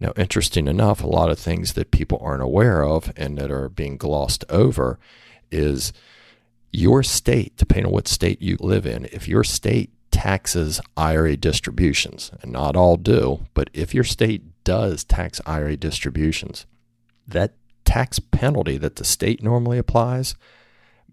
Now, 0.00 0.12
interesting 0.16 0.68
enough, 0.68 1.02
a 1.02 1.06
lot 1.06 1.30
of 1.30 1.38
things 1.38 1.74
that 1.74 1.90
people 1.90 2.18
aren't 2.20 2.42
aware 2.42 2.84
of 2.84 3.12
and 3.16 3.38
that 3.38 3.50
are 3.50 3.68
being 3.68 3.96
glossed 3.96 4.44
over 4.48 4.98
is 5.50 5.92
your 6.72 7.02
state, 7.02 7.56
depending 7.56 7.86
on 7.86 7.92
what 7.92 8.08
state 8.08 8.42
you 8.42 8.56
live 8.58 8.86
in, 8.86 9.06
if 9.06 9.28
your 9.28 9.44
state 9.44 9.90
taxes 10.10 10.80
IRA 10.96 11.36
distributions, 11.36 12.32
and 12.42 12.52
not 12.52 12.76
all 12.76 12.96
do, 12.96 13.46
but 13.54 13.70
if 13.72 13.94
your 13.94 14.04
state 14.04 14.42
does 14.64 15.04
tax 15.04 15.40
IRA 15.46 15.76
distributions, 15.76 16.66
that 17.26 17.52
tax 17.84 18.18
penalty 18.18 18.76
that 18.78 18.96
the 18.96 19.04
state 19.04 19.42
normally 19.42 19.78
applies 19.78 20.34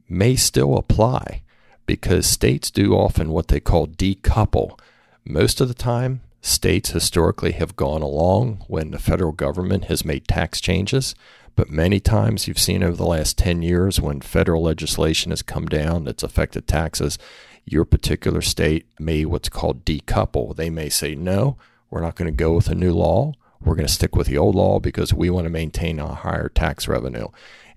may 0.10 0.36
still 0.36 0.78
apply 0.78 1.44
because 1.86 2.26
states 2.26 2.72
do 2.72 2.94
often 2.94 3.32
what 3.32 3.50
they 3.50 3.60
call 3.60 3.88
decouple. 3.88 4.80
Most 5.26 5.62
of 5.62 5.68
the 5.68 5.74
time, 5.74 6.22
states 6.42 6.90
historically 6.90 7.54
have 7.54 7.76
gone 7.76 8.02
along 8.02 8.64
when 8.68 8.92
the 8.92 9.00
federal 9.00 9.32
government 9.32 9.86
has 9.86 10.04
made 10.04 10.28
tax 10.28 10.60
changes. 10.60 11.16
But 11.56 11.70
many 11.70 12.00
times 12.00 12.48
you've 12.48 12.60
seen 12.60 12.84
over 12.84 12.96
the 12.96 13.06
last 13.06 13.38
10 13.38 13.62
years 13.62 14.02
when 14.02 14.22
federal 14.22 14.64
legislation 14.64 15.32
has 15.32 15.42
come 15.42 15.68
down 15.68 16.06
that's 16.06 16.24
affected 16.24 16.68
taxes, 16.68 17.20
your 17.66 17.86
particular 17.86 18.42
state 18.42 18.88
may 19.00 19.26
what's 19.26 19.50
called 19.50 19.86
decouple. 19.86 20.56
They 20.56 20.70
may 20.70 20.90
say, 20.90 21.14
no, 21.14 21.58
we're 21.90 22.02
not 22.02 22.16
going 22.16 22.32
to 22.32 22.36
go 22.36 22.54
with 22.54 22.70
a 22.70 22.76
new 22.76 22.94
law. 22.94 23.34
We're 23.60 23.76
going 23.76 23.88
to 23.88 23.94
stick 23.94 24.16
with 24.16 24.28
the 24.28 24.38
old 24.38 24.56
law 24.56 24.80
because 24.80 25.14
we 25.14 25.30
want 25.30 25.46
to 25.46 25.52
maintain 25.52 26.00
a 26.00 26.16
higher 26.16 26.50
tax 26.50 26.88
revenue. 26.88 27.28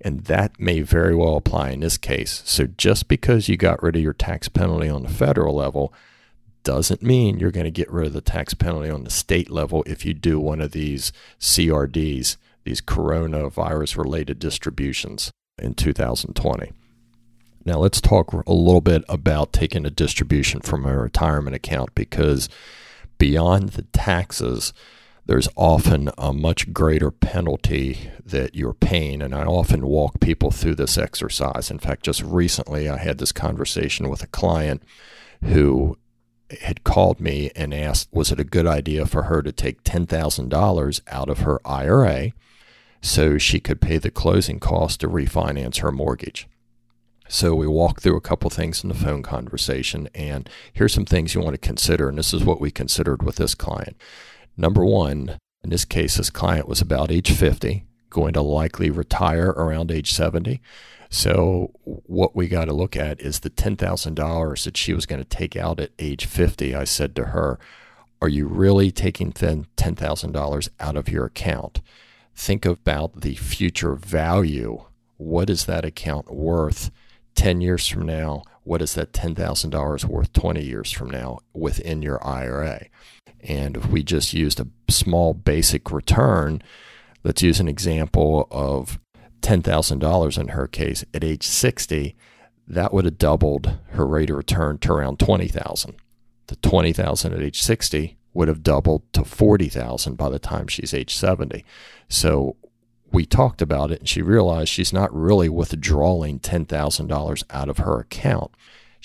And 0.00 0.20
that 0.24 0.58
may 0.58 0.80
very 0.80 1.14
well 1.14 1.36
apply 1.36 1.70
in 1.70 1.80
this 1.80 1.98
case. 1.98 2.42
So 2.46 2.66
just 2.66 3.08
because 3.08 3.48
you 3.48 3.56
got 3.56 3.82
rid 3.82 3.96
of 3.96 4.02
your 4.02 4.12
tax 4.14 4.48
penalty 4.48 4.88
on 4.88 5.02
the 5.02 5.08
federal 5.08 5.54
level 5.54 5.92
doesn't 6.64 7.02
mean 7.02 7.38
you're 7.38 7.50
going 7.50 7.64
to 7.64 7.70
get 7.70 7.90
rid 7.90 8.08
of 8.08 8.12
the 8.12 8.20
tax 8.20 8.54
penalty 8.54 8.90
on 8.90 9.04
the 9.04 9.10
state 9.10 9.50
level 9.50 9.84
if 9.86 10.04
you 10.04 10.14
do 10.14 10.40
one 10.40 10.60
of 10.60 10.72
these 10.72 11.12
CRDs, 11.38 12.36
these 12.64 12.80
coronavirus 12.80 13.98
related 13.98 14.38
distributions 14.38 15.30
in 15.58 15.74
2020. 15.74 16.72
Now, 17.66 17.78
let's 17.78 18.00
talk 18.00 18.32
a 18.32 18.52
little 18.52 18.80
bit 18.82 19.04
about 19.08 19.52
taking 19.52 19.86
a 19.86 19.90
distribution 19.90 20.60
from 20.60 20.84
a 20.84 20.98
retirement 20.98 21.56
account 21.56 21.94
because 21.94 22.48
beyond 23.16 23.70
the 23.70 23.82
taxes, 23.82 24.74
there's 25.26 25.48
often 25.56 26.10
a 26.18 26.32
much 26.34 26.74
greater 26.74 27.10
penalty 27.10 28.10
that 28.24 28.54
you're 28.54 28.74
paying. 28.74 29.22
And 29.22 29.34
I 29.34 29.44
often 29.44 29.86
walk 29.86 30.20
people 30.20 30.50
through 30.50 30.74
this 30.74 30.98
exercise. 30.98 31.70
In 31.70 31.78
fact, 31.78 32.02
just 32.02 32.22
recently, 32.22 32.88
I 32.88 32.98
had 32.98 33.16
this 33.16 33.32
conversation 33.32 34.10
with 34.10 34.22
a 34.22 34.28
client 34.28 34.82
who 35.42 35.96
had 36.60 36.84
called 36.84 37.20
me 37.20 37.50
and 37.56 37.72
asked, 37.72 38.08
was 38.12 38.30
it 38.30 38.40
a 38.40 38.44
good 38.44 38.66
idea 38.66 39.06
for 39.06 39.24
her 39.24 39.42
to 39.42 39.52
take 39.52 39.82
$10,000 39.84 41.00
out 41.08 41.28
of 41.28 41.38
her 41.38 41.60
IRA 41.66 42.32
so 43.00 43.38
she 43.38 43.60
could 43.60 43.80
pay 43.80 43.98
the 43.98 44.10
closing 44.10 44.60
cost 44.60 45.00
to 45.00 45.08
refinance 45.08 45.80
her 45.80 45.92
mortgage? 45.92 46.48
So 47.28 47.54
we 47.54 47.66
walked 47.66 48.02
through 48.02 48.16
a 48.16 48.20
couple 48.20 48.50
things 48.50 48.82
in 48.82 48.88
the 48.88 48.94
phone 48.94 49.22
conversation, 49.22 50.08
and 50.14 50.48
here's 50.72 50.92
some 50.92 51.06
things 51.06 51.34
you 51.34 51.40
want 51.40 51.54
to 51.54 51.58
consider. 51.58 52.08
And 52.08 52.18
this 52.18 52.34
is 52.34 52.44
what 52.44 52.60
we 52.60 52.70
considered 52.70 53.22
with 53.22 53.36
this 53.36 53.54
client. 53.54 53.96
Number 54.56 54.84
one, 54.84 55.38
in 55.62 55.70
this 55.70 55.86
case, 55.86 56.16
this 56.16 56.30
client 56.30 56.68
was 56.68 56.82
about 56.82 57.10
age 57.10 57.32
50, 57.32 57.86
going 58.10 58.34
to 58.34 58.42
likely 58.42 58.90
retire 58.90 59.48
around 59.48 59.90
age 59.90 60.12
70. 60.12 60.60
So, 61.14 61.70
what 61.84 62.34
we 62.34 62.48
got 62.48 62.64
to 62.64 62.72
look 62.72 62.96
at 62.96 63.20
is 63.20 63.38
the 63.38 63.48
$10,000 63.48 64.64
that 64.64 64.76
she 64.76 64.92
was 64.92 65.06
going 65.06 65.22
to 65.22 65.24
take 65.24 65.54
out 65.54 65.78
at 65.78 65.92
age 65.96 66.26
50. 66.26 66.74
I 66.74 66.82
said 66.82 67.14
to 67.14 67.26
her, 67.26 67.60
Are 68.20 68.28
you 68.28 68.48
really 68.48 68.90
taking 68.90 69.32
$10,000 69.32 70.68
out 70.80 70.96
of 70.96 71.08
your 71.08 71.26
account? 71.26 71.80
Think 72.34 72.66
about 72.66 73.20
the 73.20 73.36
future 73.36 73.94
value. 73.94 74.86
What 75.16 75.50
is 75.50 75.66
that 75.66 75.84
account 75.84 76.34
worth 76.34 76.90
10 77.36 77.60
years 77.60 77.86
from 77.86 78.06
now? 78.06 78.42
What 78.64 78.82
is 78.82 78.94
that 78.94 79.12
$10,000 79.12 80.04
worth 80.06 80.32
20 80.32 80.64
years 80.64 80.90
from 80.90 81.10
now 81.10 81.38
within 81.52 82.02
your 82.02 82.26
IRA? 82.26 82.86
And 83.40 83.76
if 83.76 83.86
we 83.86 84.02
just 84.02 84.32
used 84.32 84.58
a 84.58 84.66
small 84.90 85.32
basic 85.32 85.92
return, 85.92 86.60
let's 87.22 87.40
use 87.40 87.60
an 87.60 87.68
example 87.68 88.48
of 88.50 88.98
$10,000 89.44 90.38
in 90.38 90.48
her 90.48 90.66
case 90.66 91.04
at 91.12 91.24
age 91.24 91.46
60, 91.46 92.16
that 92.66 92.92
would 92.92 93.04
have 93.04 93.18
doubled 93.18 93.78
her 93.90 94.06
rate 94.06 94.30
of 94.30 94.36
return 94.36 94.78
to 94.78 94.92
around 94.92 95.18
20,000. 95.18 95.94
The 96.46 96.56
20,000 96.56 97.32
at 97.32 97.42
age 97.42 97.60
60 97.60 98.16
would 98.32 98.48
have 98.48 98.62
doubled 98.62 99.02
to 99.12 99.24
40,000 99.24 100.16
by 100.16 100.28
the 100.28 100.38
time 100.38 100.66
she's 100.66 100.94
age 100.94 101.14
70. 101.14 101.64
So 102.08 102.56
we 103.12 103.26
talked 103.26 103.62
about 103.62 103.90
it 103.90 104.00
and 104.00 104.08
she 104.08 104.22
realized 104.22 104.70
she's 104.70 104.92
not 104.92 105.14
really 105.14 105.48
withdrawing 105.48 106.40
$10,000 106.40 107.44
out 107.50 107.68
of 107.68 107.78
her 107.78 108.00
account 108.00 108.50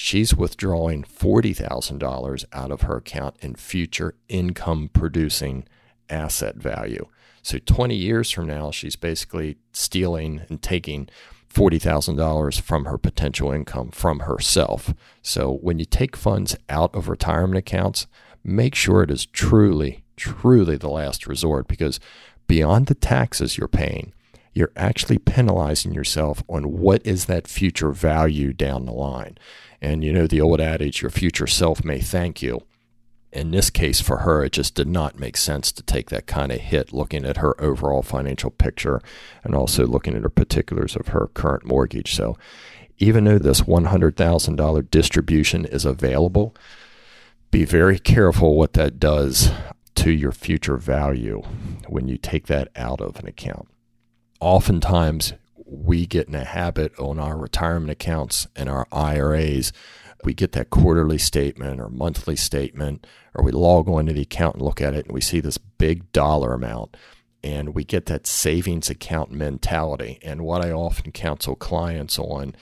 she's 0.01 0.33
withdrawing 0.33 1.03
$40,000 1.03 2.45
out 2.53 2.71
of 2.71 2.83
her 2.83 2.95
account 2.95 3.35
in 3.41 3.53
future 3.53 4.15
income 4.29 4.89
producing 4.93 5.65
asset 6.09 6.55
value. 6.55 7.05
So 7.41 7.59
20 7.59 7.95
years 7.95 8.31
from 8.31 8.47
now, 8.47 8.71
she's 8.71 8.95
basically 8.95 9.57
stealing 9.71 10.41
and 10.49 10.61
taking 10.61 11.09
$40,000 11.53 12.61
from 12.61 12.85
her 12.85 12.97
potential 12.97 13.51
income 13.51 13.91
from 13.91 14.19
herself. 14.21 14.93
So 15.21 15.53
when 15.61 15.79
you 15.79 15.85
take 15.85 16.15
funds 16.15 16.55
out 16.69 16.93
of 16.93 17.09
retirement 17.09 17.57
accounts, 17.57 18.07
make 18.43 18.75
sure 18.75 19.03
it 19.03 19.11
is 19.11 19.25
truly, 19.25 20.03
truly 20.15 20.77
the 20.77 20.89
last 20.89 21.27
resort 21.27 21.67
because 21.67 21.99
beyond 22.47 22.87
the 22.87 22.95
taxes 22.95 23.57
you're 23.57 23.67
paying, 23.67 24.13
you're 24.53 24.71
actually 24.75 25.17
penalizing 25.17 25.93
yourself 25.93 26.43
on 26.49 26.71
what 26.73 27.05
is 27.05 27.25
that 27.25 27.47
future 27.47 27.91
value 27.91 28.53
down 28.53 28.85
the 28.85 28.91
line. 28.91 29.37
And 29.81 30.03
you 30.03 30.11
know, 30.11 30.27
the 30.27 30.41
old 30.41 30.59
adage, 30.59 31.01
your 31.01 31.11
future 31.11 31.47
self 31.47 31.83
may 31.83 31.99
thank 31.99 32.41
you. 32.41 32.61
In 33.31 33.51
this 33.51 33.69
case, 33.69 34.01
for 34.01 34.17
her, 34.17 34.43
it 34.43 34.53
just 34.53 34.73
did 34.73 34.87
not 34.87 35.19
make 35.19 35.37
sense 35.37 35.71
to 35.71 35.83
take 35.83 36.09
that 36.09 36.25
kind 36.25 36.51
of 36.51 36.59
hit 36.59 36.91
looking 36.91 37.25
at 37.25 37.37
her 37.37 37.59
overall 37.61 38.01
financial 38.01 38.49
picture 38.49 39.01
and 39.43 39.53
also 39.53 39.85
looking 39.85 40.15
at 40.15 40.23
her 40.23 40.29
particulars 40.29 40.95
of 40.95 41.09
her 41.09 41.27
current 41.33 41.65
mortgage. 41.65 42.15
So, 42.15 42.37
even 42.97 43.25
though 43.25 43.37
this 43.37 43.61
$100,000 43.61 44.91
distribution 44.91 45.65
is 45.65 45.85
available, 45.85 46.55
be 47.51 47.65
very 47.65 47.99
careful 47.99 48.55
what 48.55 48.73
that 48.73 48.99
does 48.99 49.51
to 49.95 50.11
your 50.11 50.31
future 50.31 50.77
value 50.77 51.41
when 51.87 52.07
you 52.07 52.17
take 52.17 52.47
that 52.47 52.69
out 52.75 52.99
of 52.99 53.17
an 53.19 53.27
account. 53.27 53.67
Oftentimes, 54.39 55.33
we 55.65 56.05
get 56.05 56.27
in 56.27 56.35
a 56.35 56.43
habit 56.43 56.97
on 56.99 57.19
our 57.19 57.37
retirement 57.37 57.91
accounts 57.91 58.47
and 58.55 58.69
our 58.69 58.87
IRAs. 58.91 59.71
We 60.23 60.33
get 60.33 60.51
that 60.53 60.69
quarterly 60.69 61.17
statement 61.17 61.79
or 61.79 61.89
monthly 61.89 62.35
statement, 62.35 63.07
or 63.33 63.43
we 63.43 63.51
log 63.51 63.87
on 63.87 64.07
to 64.07 64.13
the 64.13 64.21
account 64.21 64.55
and 64.55 64.63
look 64.63 64.81
at 64.81 64.93
it, 64.93 65.05
and 65.05 65.13
we 65.13 65.21
see 65.21 65.39
this 65.39 65.57
big 65.57 66.11
dollar 66.11 66.53
amount, 66.53 66.97
and 67.43 67.73
we 67.73 67.83
get 67.83 68.07
that 68.07 68.27
savings 68.27 68.89
account 68.89 69.31
mentality. 69.31 70.19
And 70.21 70.41
what 70.41 70.63
I 70.63 70.71
often 70.71 71.11
counsel 71.11 71.55
clients 71.55 72.19
on 72.19 72.55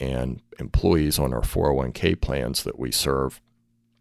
and 0.00 0.40
employees 0.58 1.18
on 1.18 1.32
our 1.32 1.42
401k 1.42 2.20
plans 2.20 2.62
that 2.64 2.78
we 2.78 2.90
serve 2.90 3.40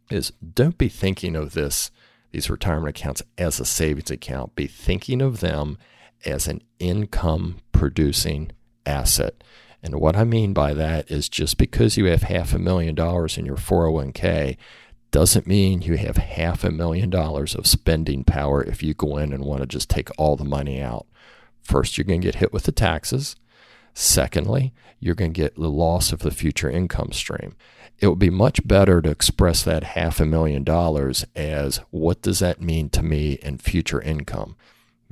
is 0.09 0.31
don't 0.53 0.77
be 0.77 0.89
thinking 0.89 1.35
of 1.35 1.53
this 1.53 1.91
these 2.31 2.49
retirement 2.49 2.97
accounts 2.97 3.21
as 3.37 3.59
a 3.59 3.65
savings 3.65 4.09
account. 4.09 4.55
Be 4.55 4.67
thinking 4.67 5.21
of 5.21 5.41
them 5.41 5.77
as 6.25 6.47
an 6.47 6.61
income 6.79 7.57
producing 7.73 8.51
asset. 8.85 9.43
And 9.83 9.99
what 9.99 10.15
I 10.15 10.23
mean 10.23 10.53
by 10.53 10.73
that 10.73 11.09
is 11.09 11.27
just 11.27 11.57
because 11.57 11.97
you 11.97 12.05
have 12.05 12.23
half 12.23 12.53
a 12.53 12.59
million 12.59 12.93
dollars 12.95 13.37
in 13.37 13.45
your 13.45 13.57
401k 13.57 14.57
doesn't 15.11 15.47
mean 15.47 15.81
you 15.81 15.97
have 15.97 16.17
half 16.17 16.63
a 16.63 16.71
million 16.71 17.09
dollars 17.09 17.53
of 17.53 17.67
spending 17.67 18.23
power 18.23 18.63
if 18.63 18.81
you 18.81 18.93
go 18.93 19.17
in 19.17 19.33
and 19.33 19.43
want 19.43 19.61
to 19.61 19.67
just 19.67 19.89
take 19.89 20.09
all 20.17 20.35
the 20.35 20.45
money 20.45 20.81
out. 20.81 21.05
First, 21.61 21.97
you're 21.97 22.05
going 22.05 22.21
to 22.21 22.27
get 22.27 22.35
hit 22.35 22.53
with 22.53 22.63
the 22.63 22.71
taxes. 22.71 23.35
Secondly, 23.93 24.73
you're 24.99 25.15
going 25.15 25.33
to 25.33 25.41
get 25.41 25.55
the 25.55 25.69
loss 25.69 26.13
of 26.13 26.19
the 26.19 26.31
future 26.31 26.69
income 26.69 27.11
stream. 27.11 27.55
It 27.99 28.07
would 28.07 28.19
be 28.19 28.29
much 28.29 28.65
better 28.65 29.01
to 29.01 29.09
express 29.09 29.63
that 29.63 29.83
half 29.83 30.19
a 30.19 30.25
million 30.25 30.63
dollars 30.63 31.25
as 31.35 31.81
what 31.89 32.21
does 32.21 32.39
that 32.39 32.61
mean 32.61 32.89
to 32.91 33.03
me 33.03 33.33
in 33.33 33.57
future 33.57 34.01
income? 34.01 34.55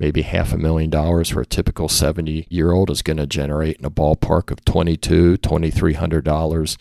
Maybe 0.00 0.22
half 0.22 0.52
a 0.52 0.58
million 0.58 0.90
dollars 0.90 1.28
for 1.28 1.42
a 1.42 1.46
typical 1.46 1.88
70 1.88 2.46
year 2.48 2.72
old 2.72 2.90
is 2.90 3.02
going 3.02 3.18
to 3.18 3.26
generate 3.26 3.76
in 3.76 3.84
a 3.84 3.90
ballpark 3.90 4.50
of 4.50 4.64
22 4.64 5.36
$2,300 5.36 6.76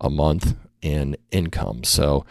a 0.00 0.08
month 0.08 0.56
in 0.80 1.16
income. 1.30 1.84
So 1.84 2.24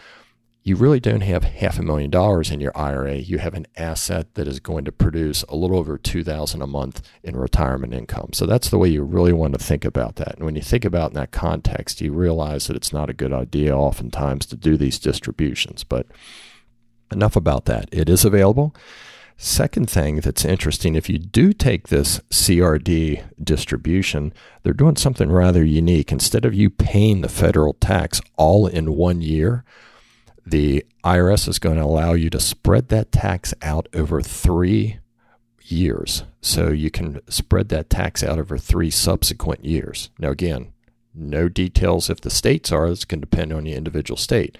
you 0.62 0.76
really 0.76 1.00
don't 1.00 1.22
have 1.22 1.44
half 1.44 1.78
a 1.78 1.82
million 1.82 2.10
dollars 2.10 2.50
in 2.50 2.60
your 2.60 2.76
IRA. 2.76 3.16
You 3.16 3.38
have 3.38 3.54
an 3.54 3.66
asset 3.76 4.34
that 4.34 4.48
is 4.48 4.60
going 4.60 4.84
to 4.86 4.92
produce 4.92 5.42
a 5.44 5.56
little 5.56 5.78
over 5.78 5.96
2000 5.96 6.60
a 6.60 6.66
month 6.66 7.08
in 7.22 7.36
retirement 7.36 7.94
income. 7.94 8.30
So 8.32 8.46
that's 8.46 8.70
the 8.70 8.78
way 8.78 8.88
you 8.88 9.02
really 9.02 9.32
want 9.32 9.54
to 9.54 9.64
think 9.64 9.84
about 9.84 10.16
that. 10.16 10.36
And 10.36 10.44
when 10.44 10.56
you 10.56 10.62
think 10.62 10.84
about 10.84 11.10
in 11.10 11.14
that 11.14 11.32
context, 11.32 12.00
you 12.00 12.12
realize 12.12 12.66
that 12.66 12.76
it's 12.76 12.92
not 12.92 13.10
a 13.10 13.14
good 13.14 13.32
idea 13.32 13.76
oftentimes 13.76 14.46
to 14.46 14.56
do 14.56 14.76
these 14.76 14.98
distributions. 14.98 15.84
But 15.84 16.06
enough 17.10 17.36
about 17.36 17.64
that. 17.66 17.88
It 17.90 18.08
is 18.08 18.24
available. 18.24 18.74
Second 19.42 19.88
thing 19.88 20.16
that's 20.16 20.44
interesting, 20.44 20.94
if 20.94 21.08
you 21.08 21.16
do 21.16 21.54
take 21.54 21.88
this 21.88 22.18
CRD 22.30 23.24
distribution, 23.42 24.34
they're 24.62 24.74
doing 24.74 24.96
something 24.96 25.32
rather 25.32 25.64
unique. 25.64 26.12
Instead 26.12 26.44
of 26.44 26.52
you 26.52 26.68
paying 26.68 27.22
the 27.22 27.28
federal 27.30 27.72
tax 27.72 28.20
all 28.36 28.66
in 28.66 28.96
one 28.96 29.22
year, 29.22 29.64
the 30.44 30.84
IRS 31.04 31.48
is 31.48 31.58
going 31.58 31.78
to 31.78 31.84
allow 31.84 32.12
you 32.12 32.28
to 32.28 32.38
spread 32.38 32.88
that 32.90 33.12
tax 33.12 33.54
out 33.62 33.88
over 33.94 34.20
three 34.20 34.98
years. 35.62 36.24
So 36.42 36.68
you 36.68 36.90
can 36.90 37.22
spread 37.30 37.70
that 37.70 37.88
tax 37.88 38.22
out 38.22 38.38
over 38.38 38.58
three 38.58 38.90
subsequent 38.90 39.64
years. 39.64 40.10
Now, 40.18 40.32
again, 40.32 40.74
no 41.14 41.48
details 41.48 42.10
if 42.10 42.20
the 42.20 42.28
states 42.28 42.70
are, 42.72 42.88
it's 42.88 43.06
going 43.06 43.22
to 43.22 43.26
depend 43.26 43.54
on 43.54 43.64
the 43.64 43.72
individual 43.72 44.18
state. 44.18 44.58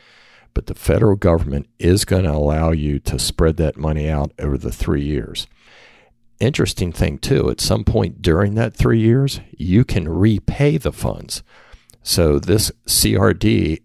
But 0.55 0.67
the 0.67 0.75
federal 0.75 1.17
government 1.17 1.69
is 1.79 2.05
going 2.05 2.25
to 2.25 2.33
allow 2.33 2.73
you 2.73 2.99
to 3.01 3.19
spread 3.19 3.57
that 3.59 3.77
money 3.77 4.09
out 4.09 4.33
over 4.39 4.59
the 4.59 4.73
three 4.73 5.05
years. 5.05 5.47
Interesting 6.41 6.93
thing, 6.93 7.19
too, 7.19 7.51
at 7.51 7.61
some 7.61 7.85
point 7.85 8.23
during 8.23 8.55
that 8.55 8.75
three 8.75 9.01
years, 9.01 9.41
you 9.57 9.85
can 9.85 10.09
repay 10.09 10.79
the 10.79 10.93
funds. 10.93 11.43
So 12.03 12.39
this 12.39 12.73
CRD 12.87 13.81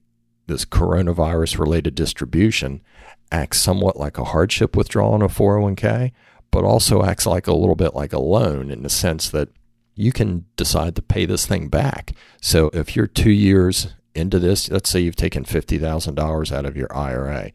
this 0.48 0.65
coronavirus 0.65 1.60
related 1.60 1.95
distribution 1.95 2.81
acts 3.31 3.60
somewhat 3.60 3.98
like 3.98 4.17
a 4.17 4.25
hardship 4.25 4.75
withdrawal 4.75 5.15
in 5.15 5.22
a 5.22 5.27
401k, 5.27 6.12
but 6.51 6.63
also 6.63 7.03
acts 7.03 7.25
like 7.25 7.48
a 7.48 7.53
little 7.53 7.75
bit 7.75 7.95
like 7.95 8.13
a 8.13 8.19
loan 8.19 8.69
in 8.72 8.84
the 8.84 8.89
sense 8.89 9.29
that 9.29 9.50
you 9.95 10.12
can 10.12 10.45
decide 10.55 10.95
to 10.95 11.01
pay 11.01 11.25
this 11.25 11.45
thing 11.45 11.67
back. 11.67 12.12
So 12.41 12.69
if 12.74 12.95
you're 12.95 13.07
two 13.07 13.31
years 13.31 13.95
into 14.15 14.39
this, 14.39 14.69
let's 14.69 14.89
say 14.89 15.00
you've 15.00 15.15
taken 15.15 15.43
$50,000 15.43 16.51
out 16.51 16.65
of 16.65 16.77
your 16.77 16.95
IRA, 16.95 17.51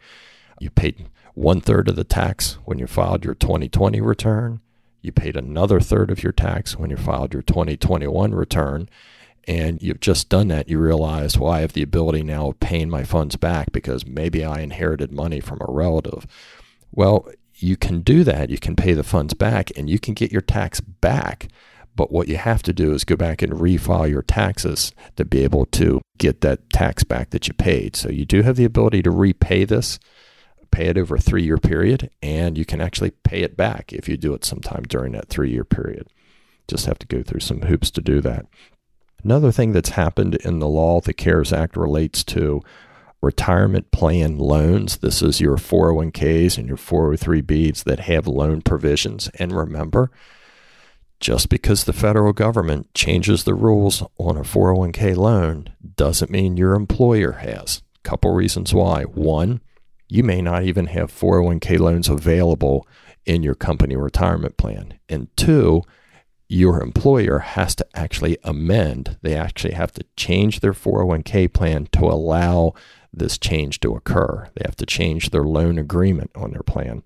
you 0.61 0.71
paid 0.71 1.09
one 1.35 1.61
third 1.61 1.89
of 1.89 1.97
the 1.97 2.05
tax 2.05 2.59
when 2.65 2.79
you 2.79 2.87
filed 2.87 3.25
your 3.25 3.35
2020 3.35 4.01
return, 4.01 4.61
you 5.03 5.13
paid 5.13 5.37
another 5.37 5.81
third 5.81 6.11
of 6.11 6.23
your 6.23 6.33
tax 6.33 6.77
when 6.77 6.91
you 6.91 6.97
filed 6.97 7.33
your 7.33 7.43
2021 7.43 8.35
return, 8.35 8.89
and 9.49 9.81
you've 9.83 10.01
just 10.01 10.29
done 10.29 10.49
that, 10.49 10.69
you 10.69 10.79
realize, 10.79 11.39
well, 11.39 11.51
I 11.51 11.61
have 11.61 11.73
the 11.73 11.83
ability 11.83 12.23
now 12.23 12.49
of 12.49 12.61
paying 12.61 12.91
my 12.91 13.05
funds 13.05 13.37
back 13.37 13.73
because 13.73 14.07
maybe 14.07 14.45
I 14.45 14.61
inherited 14.61 15.13
money 15.13 15.41
from 15.41 15.61
a 15.61 15.73
relative. 15.73 16.27
Well, 16.93 17.31
you 17.57 17.77
can 17.77 18.01
do 18.01 18.25
that. 18.25 18.51
You 18.51 18.59
can 18.59 18.77
pay 18.77 18.93
the 18.93 19.03
funds 19.03 19.35
back 19.35 19.71
and 19.77 19.89
you 19.89 19.99
can 19.99 20.15
get 20.15 20.33
your 20.33 20.41
tax 20.41 20.81
back. 20.81 21.49
But 22.01 22.11
what 22.11 22.29
you 22.29 22.39
have 22.39 22.63
to 22.63 22.73
do 22.73 22.95
is 22.95 23.05
go 23.05 23.15
back 23.15 23.43
and 23.43 23.53
refile 23.53 24.09
your 24.09 24.23
taxes 24.23 24.95
to 25.17 25.25
be 25.27 25.45
able 25.45 25.67
to 25.67 26.01
get 26.17 26.41
that 26.41 26.71
tax 26.71 27.05
back 27.05 27.29
that 27.29 27.47
you 27.47 27.53
paid. 27.53 27.95
So 27.95 28.09
you 28.09 28.25
do 28.25 28.41
have 28.41 28.57
the 28.57 28.65
ability 28.65 29.03
to 29.03 29.11
repay 29.11 29.67
this, 29.67 29.99
pay 30.71 30.87
it 30.87 30.97
over 30.97 31.17
a 31.17 31.21
three 31.21 31.43
year 31.43 31.59
period, 31.59 32.09
and 32.23 32.57
you 32.57 32.65
can 32.65 32.81
actually 32.81 33.11
pay 33.11 33.43
it 33.43 33.55
back 33.55 33.93
if 33.93 34.09
you 34.09 34.17
do 34.17 34.33
it 34.33 34.47
sometime 34.47 34.85
during 34.85 35.13
that 35.13 35.29
three 35.29 35.51
year 35.51 35.63
period. 35.63 36.09
Just 36.67 36.87
have 36.87 36.99
to 37.01 37.07
go 37.07 37.23
through 37.23 37.41
some 37.41 37.61
hoops 37.61 37.91
to 37.91 38.01
do 38.01 38.23
that. 38.23 38.47
Another 39.23 39.53
thing 39.53 39.73
that's 39.73 39.91
happened 39.91 40.37
in 40.37 40.59
the 40.59 40.69
law, 40.69 41.03
the 41.03 41.13
CARES 41.13 41.53
Act 41.53 41.77
relates 41.77 42.25
to 42.25 42.63
retirement 43.21 43.91
plan 43.91 44.39
loans. 44.39 44.97
This 44.97 45.21
is 45.21 45.39
your 45.39 45.59
401ks 45.59 46.57
and 46.57 46.67
your 46.67 46.79
403bs 46.79 47.85
that 47.85 48.01
have 48.01 48.27
loan 48.27 48.63
provisions. 48.63 49.29
And 49.39 49.53
remember, 49.53 50.11
just 51.21 51.51
because 51.51 51.85
the 51.85 51.93
federal 51.93 52.33
government 52.33 52.93
changes 52.95 53.45
the 53.45 53.55
rules 53.55 54.03
on 54.19 54.37
a 54.37 54.43
401k 54.43 55.17
loan 55.17 55.69
doesn't 55.97 56.31
mean 56.31 56.57
your 56.57 56.75
employer 56.75 57.33
has. 57.33 57.83
Couple 58.03 58.33
reasons 58.33 58.73
why. 58.73 59.03
One, 59.05 59.61
you 60.09 60.25
may 60.25 60.41
not 60.41 60.65
even 60.65 60.87
have 60.87 61.13
401k 61.13 61.79
loans 61.79 62.09
available 62.09 62.89
in 63.27 63.43
your 63.43 63.55
company 63.55 63.95
retirement 63.95 64.57
plan. 64.57 64.99
And 65.09 65.29
two, 65.37 65.83
your 66.49 66.83
employer 66.83 67.39
has 67.41 67.75
to 67.77 67.87
actually 67.95 68.39
amend. 68.43 69.19
They 69.21 69.37
actually 69.37 69.75
have 69.75 69.93
to 69.93 70.05
change 70.17 70.61
their 70.61 70.73
401k 70.73 71.53
plan 71.53 71.87
to 71.93 72.07
allow 72.07 72.73
this 73.13 73.37
change 73.37 73.81
to 73.81 73.95
occur. 73.95 74.49
They 74.55 74.63
have 74.65 74.77
to 74.77 74.87
change 74.87 75.31
their 75.31 75.45
loan 75.45 75.79
agreement 75.79 76.31
on 76.35 76.53
their 76.53 76.63
plan. 76.63 77.03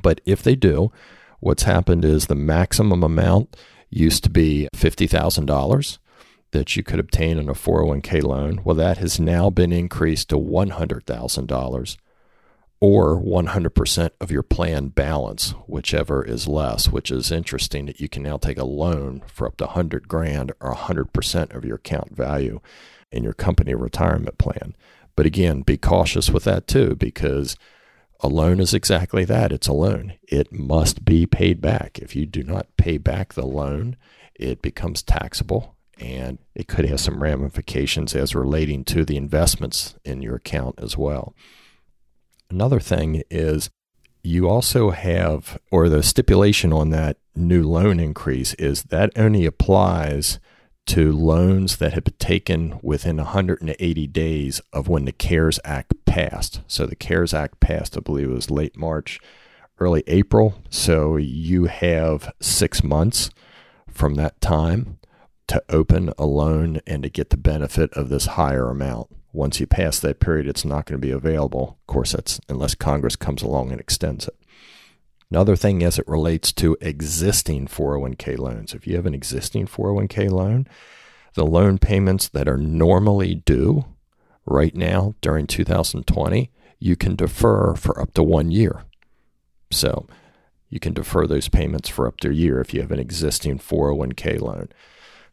But 0.00 0.20
if 0.24 0.42
they 0.42 0.54
do, 0.54 0.92
what's 1.40 1.64
happened 1.64 2.04
is 2.04 2.26
the 2.26 2.34
maximum 2.34 3.02
amount 3.02 3.56
used 3.90 4.24
to 4.24 4.30
be 4.30 4.68
$50,000 4.74 5.98
that 6.50 6.76
you 6.76 6.82
could 6.82 6.98
obtain 6.98 7.38
on 7.38 7.48
a 7.48 7.54
401k 7.54 8.22
loan. 8.22 8.60
Well, 8.64 8.76
that 8.76 8.98
has 8.98 9.20
now 9.20 9.50
been 9.50 9.72
increased 9.72 10.30
to 10.30 10.36
$100,000 10.36 11.96
or 12.80 13.20
100% 13.20 14.10
of 14.20 14.30
your 14.30 14.42
plan 14.42 14.88
balance, 14.88 15.50
whichever 15.66 16.24
is 16.24 16.46
less, 16.46 16.88
which 16.88 17.10
is 17.10 17.32
interesting 17.32 17.86
that 17.86 18.00
you 18.00 18.08
can 18.08 18.22
now 18.22 18.36
take 18.36 18.58
a 18.58 18.64
loan 18.64 19.22
for 19.26 19.46
up 19.48 19.56
to 19.56 19.64
100 19.64 20.06
grand 20.06 20.52
or 20.60 20.74
100% 20.74 21.54
of 21.54 21.64
your 21.64 21.76
account 21.76 22.14
value 22.14 22.60
in 23.10 23.24
your 23.24 23.32
company 23.32 23.74
retirement 23.74 24.38
plan. 24.38 24.76
But 25.16 25.26
again, 25.26 25.62
be 25.62 25.76
cautious 25.76 26.30
with 26.30 26.44
that 26.44 26.68
too, 26.68 26.94
because 26.94 27.56
a 28.20 28.28
loan 28.28 28.60
is 28.60 28.74
exactly 28.74 29.24
that 29.24 29.52
it's 29.52 29.68
a 29.68 29.72
loan. 29.72 30.14
It 30.22 30.52
must 30.52 31.04
be 31.04 31.26
paid 31.26 31.60
back. 31.60 31.98
If 31.98 32.16
you 32.16 32.26
do 32.26 32.42
not 32.42 32.76
pay 32.76 32.98
back 32.98 33.34
the 33.34 33.46
loan, 33.46 33.96
it 34.34 34.60
becomes 34.60 35.02
taxable 35.02 35.76
and 36.00 36.38
it 36.54 36.68
could 36.68 36.84
have 36.84 37.00
some 37.00 37.22
ramifications 37.22 38.14
as 38.14 38.34
relating 38.34 38.84
to 38.84 39.04
the 39.04 39.16
investments 39.16 39.96
in 40.04 40.22
your 40.22 40.36
account 40.36 40.78
as 40.78 40.96
well. 40.96 41.34
Another 42.50 42.80
thing 42.80 43.22
is 43.30 43.70
you 44.22 44.48
also 44.48 44.90
have, 44.90 45.58
or 45.70 45.88
the 45.88 46.02
stipulation 46.02 46.72
on 46.72 46.90
that 46.90 47.18
new 47.34 47.62
loan 47.62 48.00
increase 48.00 48.54
is 48.54 48.84
that 48.84 49.12
only 49.16 49.46
applies 49.46 50.38
to 50.88 51.12
loans 51.12 51.76
that 51.76 51.92
had 51.92 52.04
been 52.04 52.14
taken 52.18 52.78
within 52.82 53.18
180 53.18 54.06
days 54.06 54.62
of 54.72 54.88
when 54.88 55.04
the 55.04 55.12
CARES 55.12 55.60
Act 55.62 55.92
passed. 56.06 56.62
So 56.66 56.86
the 56.86 56.96
CARES 56.96 57.34
Act 57.34 57.60
passed, 57.60 57.96
I 57.96 58.00
believe 58.00 58.30
it 58.30 58.34
was 58.34 58.50
late 58.50 58.74
March, 58.74 59.20
early 59.78 60.02
April. 60.06 60.62
So 60.70 61.16
you 61.16 61.66
have 61.66 62.32
six 62.40 62.82
months 62.82 63.28
from 63.90 64.14
that 64.14 64.40
time 64.40 64.98
to 65.48 65.62
open 65.68 66.12
a 66.16 66.24
loan 66.24 66.80
and 66.86 67.02
to 67.02 67.10
get 67.10 67.28
the 67.30 67.36
benefit 67.36 67.92
of 67.92 68.08
this 68.08 68.24
higher 68.26 68.70
amount. 68.70 69.08
Once 69.30 69.60
you 69.60 69.66
pass 69.66 70.00
that 70.00 70.20
period, 70.20 70.48
it's 70.48 70.64
not 70.64 70.86
going 70.86 70.98
to 70.98 71.06
be 71.06 71.12
available. 71.12 71.76
Of 71.82 71.86
course, 71.86 72.12
that's 72.12 72.40
unless 72.48 72.74
Congress 72.74 73.14
comes 73.14 73.42
along 73.42 73.72
and 73.72 73.80
extends 73.80 74.26
it. 74.26 74.36
Another 75.30 75.56
thing 75.56 75.82
as 75.82 75.98
it 75.98 76.08
relates 76.08 76.52
to 76.54 76.76
existing 76.80 77.66
401k 77.66 78.38
loans. 78.38 78.72
If 78.72 78.86
you 78.86 78.96
have 78.96 79.06
an 79.06 79.14
existing 79.14 79.66
401k 79.66 80.30
loan, 80.30 80.66
the 81.34 81.44
loan 81.44 81.78
payments 81.78 82.28
that 82.28 82.48
are 82.48 82.56
normally 82.56 83.34
due 83.34 83.84
right 84.46 84.74
now 84.74 85.14
during 85.20 85.46
2020, 85.46 86.50
you 86.78 86.96
can 86.96 87.14
defer 87.14 87.74
for 87.74 88.00
up 88.00 88.14
to 88.14 88.22
one 88.22 88.50
year. 88.50 88.84
So 89.70 90.06
you 90.70 90.80
can 90.80 90.94
defer 90.94 91.26
those 91.26 91.48
payments 91.48 91.88
for 91.88 92.06
up 92.06 92.18
to 92.20 92.30
a 92.30 92.34
year 92.34 92.60
if 92.60 92.72
you 92.72 92.80
have 92.80 92.92
an 92.92 92.98
existing 92.98 93.58
401k 93.58 94.40
loan. 94.40 94.68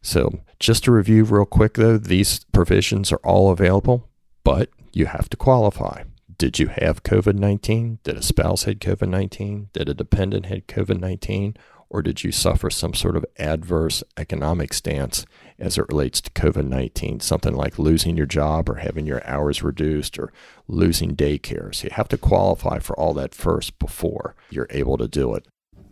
So, 0.02 0.40
just 0.60 0.84
to 0.84 0.92
review 0.92 1.24
real 1.24 1.46
quick 1.46 1.74
though, 1.74 1.98
these 1.98 2.44
provisions 2.52 3.10
are 3.12 3.20
all 3.24 3.50
available, 3.50 4.08
but 4.44 4.70
you 4.92 5.06
have 5.06 5.28
to 5.30 5.36
qualify. 5.36 6.04
Did 6.38 6.58
you 6.58 6.68
have 6.68 7.02
COVID 7.02 7.36
19? 7.36 8.00
Did 8.02 8.16
a 8.16 8.22
spouse 8.22 8.64
have 8.64 8.76
COVID 8.76 9.08
19? 9.08 9.70
Did 9.72 9.88
a 9.88 9.94
dependent 9.94 10.46
have 10.46 10.66
COVID 10.66 11.00
19? 11.00 11.56
Or 11.88 12.02
did 12.02 12.24
you 12.24 12.32
suffer 12.32 12.68
some 12.68 12.94
sort 12.94 13.16
of 13.16 13.24
adverse 13.38 14.02
economic 14.16 14.74
stance 14.74 15.24
as 15.58 15.78
it 15.78 15.86
relates 15.88 16.20
to 16.20 16.30
COVID 16.32 16.66
19? 16.66 17.20
Something 17.20 17.54
like 17.54 17.78
losing 17.78 18.16
your 18.16 18.26
job 18.26 18.68
or 18.68 18.76
having 18.76 19.06
your 19.06 19.26
hours 19.26 19.62
reduced 19.62 20.18
or 20.18 20.32
losing 20.68 21.16
daycare. 21.16 21.74
So 21.74 21.84
you 21.84 21.90
have 21.92 22.08
to 22.08 22.18
qualify 22.18 22.80
for 22.80 22.98
all 22.98 23.14
that 23.14 23.34
first 23.34 23.78
before 23.78 24.34
you're 24.50 24.68
able 24.70 24.98
to 24.98 25.08
do 25.08 25.34
it 25.34 25.46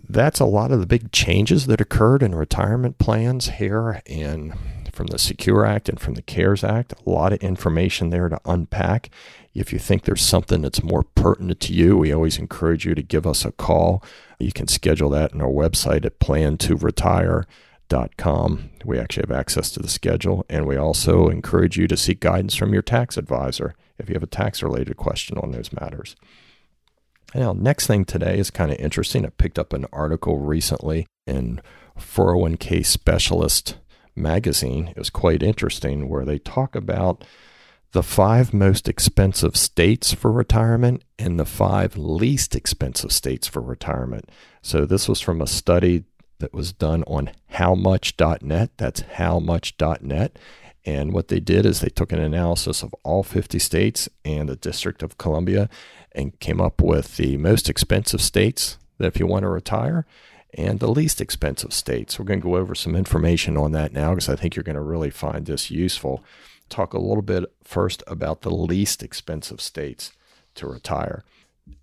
that's 0.08 0.40
a 0.40 0.44
lot 0.44 0.70
of 0.70 0.80
the 0.80 0.86
big 0.86 1.10
changes 1.12 1.66
that 1.66 1.80
occurred 1.80 2.22
in 2.22 2.34
retirement 2.34 2.98
plans 2.98 3.48
here 3.48 4.02
in 4.06 4.54
from 4.94 5.08
the 5.08 5.18
Secure 5.18 5.66
Act 5.66 5.88
and 5.88 6.00
from 6.00 6.14
the 6.14 6.22
CARES 6.22 6.64
Act. 6.64 6.94
A 7.06 7.10
lot 7.10 7.32
of 7.32 7.40
information 7.40 8.10
there 8.10 8.28
to 8.28 8.40
unpack. 8.44 9.10
If 9.54 9.72
you 9.72 9.78
think 9.78 10.02
there's 10.02 10.22
something 10.22 10.62
that's 10.62 10.82
more 10.82 11.02
pertinent 11.02 11.60
to 11.60 11.72
you, 11.72 11.96
we 11.96 12.12
always 12.12 12.38
encourage 12.38 12.84
you 12.84 12.94
to 12.94 13.02
give 13.02 13.26
us 13.26 13.44
a 13.44 13.52
call. 13.52 14.02
You 14.38 14.52
can 14.52 14.68
schedule 14.68 15.10
that 15.10 15.32
on 15.32 15.40
our 15.40 15.48
website 15.48 16.04
at 16.04 16.18
plan2retire.com 16.18 17.44
Com. 18.16 18.70
We 18.84 18.98
actually 18.98 19.24
have 19.28 19.38
access 19.38 19.70
to 19.72 19.80
the 19.80 19.88
schedule, 19.88 20.44
and 20.48 20.66
we 20.66 20.76
also 20.76 21.28
encourage 21.28 21.76
you 21.76 21.86
to 21.88 21.96
seek 21.96 22.20
guidance 22.20 22.54
from 22.54 22.72
your 22.72 22.82
tax 22.82 23.16
advisor 23.16 23.74
if 23.98 24.08
you 24.08 24.14
have 24.14 24.22
a 24.22 24.26
tax 24.26 24.62
related 24.62 24.96
question 24.96 25.38
on 25.38 25.52
those 25.52 25.72
matters. 25.72 26.16
Now, 27.34 27.52
next 27.52 27.86
thing 27.86 28.04
today 28.04 28.38
is 28.38 28.50
kind 28.50 28.72
of 28.72 28.78
interesting. 28.78 29.26
I 29.26 29.28
picked 29.28 29.58
up 29.58 29.72
an 29.72 29.86
article 29.92 30.38
recently 30.38 31.06
in 31.26 31.60
401k 31.98 32.84
Specialist 32.84 33.76
magazine. 34.16 34.88
It 34.88 34.98
was 34.98 35.10
quite 35.10 35.42
interesting 35.42 36.08
where 36.08 36.24
they 36.24 36.38
talk 36.38 36.74
about 36.74 37.24
the 37.92 38.02
five 38.02 38.52
most 38.52 38.88
expensive 38.88 39.56
states 39.56 40.12
for 40.12 40.32
retirement 40.32 41.04
and 41.18 41.38
the 41.38 41.44
five 41.44 41.96
least 41.96 42.56
expensive 42.56 43.12
states 43.12 43.46
for 43.46 43.60
retirement. 43.60 44.28
So, 44.62 44.84
this 44.84 45.08
was 45.08 45.20
from 45.20 45.40
a 45.40 45.46
study 45.46 46.04
that 46.40 46.52
was 46.52 46.72
done 46.72 47.04
on 47.04 47.30
howmuch.net. 47.52 48.70
That's 48.76 49.02
howmuch.net. 49.02 50.38
And 50.84 51.12
what 51.12 51.28
they 51.28 51.40
did 51.40 51.64
is 51.64 51.80
they 51.80 51.88
took 51.88 52.12
an 52.12 52.20
analysis 52.20 52.82
of 52.82 52.94
all 53.04 53.22
50 53.22 53.58
states 53.58 54.08
and 54.24 54.48
the 54.48 54.56
District 54.56 55.02
of 55.02 55.16
Columbia 55.16 55.70
and 56.12 56.38
came 56.40 56.60
up 56.60 56.82
with 56.82 57.16
the 57.16 57.36
most 57.38 57.70
expensive 57.70 58.20
states 58.20 58.76
that 58.98 59.06
if 59.06 59.18
you 59.18 59.26
want 59.26 59.44
to 59.44 59.48
retire 59.48 60.04
and 60.56 60.80
the 60.80 60.88
least 60.88 61.20
expensive 61.20 61.72
states. 61.72 62.18
We're 62.18 62.24
going 62.24 62.40
to 62.40 62.44
go 62.44 62.56
over 62.56 62.74
some 62.74 62.96
information 62.96 63.56
on 63.56 63.72
that 63.72 63.92
now 63.92 64.10
because 64.10 64.28
I 64.28 64.36
think 64.36 64.56
you're 64.56 64.62
going 64.62 64.76
to 64.76 64.82
really 64.82 65.10
find 65.10 65.46
this 65.46 65.70
useful. 65.70 66.24
Talk 66.68 66.94
a 66.94 66.98
little 66.98 67.22
bit 67.22 67.44
first 67.62 68.02
about 68.06 68.42
the 68.42 68.50
least 68.54 69.02
expensive 69.02 69.60
states 69.60 70.12
to 70.54 70.66
retire 70.66 71.24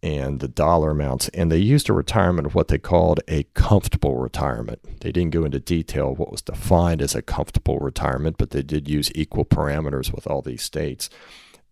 and 0.03 0.39
the 0.39 0.47
dollar 0.47 0.91
amounts. 0.91 1.29
And 1.29 1.51
they 1.51 1.57
used 1.57 1.89
a 1.89 1.93
retirement 1.93 2.45
of 2.45 2.55
what 2.55 2.67
they 2.67 2.77
called 2.77 3.19
a 3.27 3.43
comfortable 3.53 4.17
retirement. 4.17 4.79
They 5.01 5.12
didn't 5.12 5.31
go 5.31 5.45
into 5.45 5.60
detail 5.60 6.13
what 6.13 6.31
was 6.31 6.41
defined 6.41 7.01
as 7.01 7.15
a 7.15 7.21
comfortable 7.21 7.79
retirement, 7.79 8.38
but 8.38 8.51
they 8.51 8.63
did 8.63 8.88
use 8.88 9.12
equal 9.15 9.45
parameters 9.45 10.13
with 10.13 10.27
all 10.27 10.41
these 10.41 10.63
states. 10.63 11.10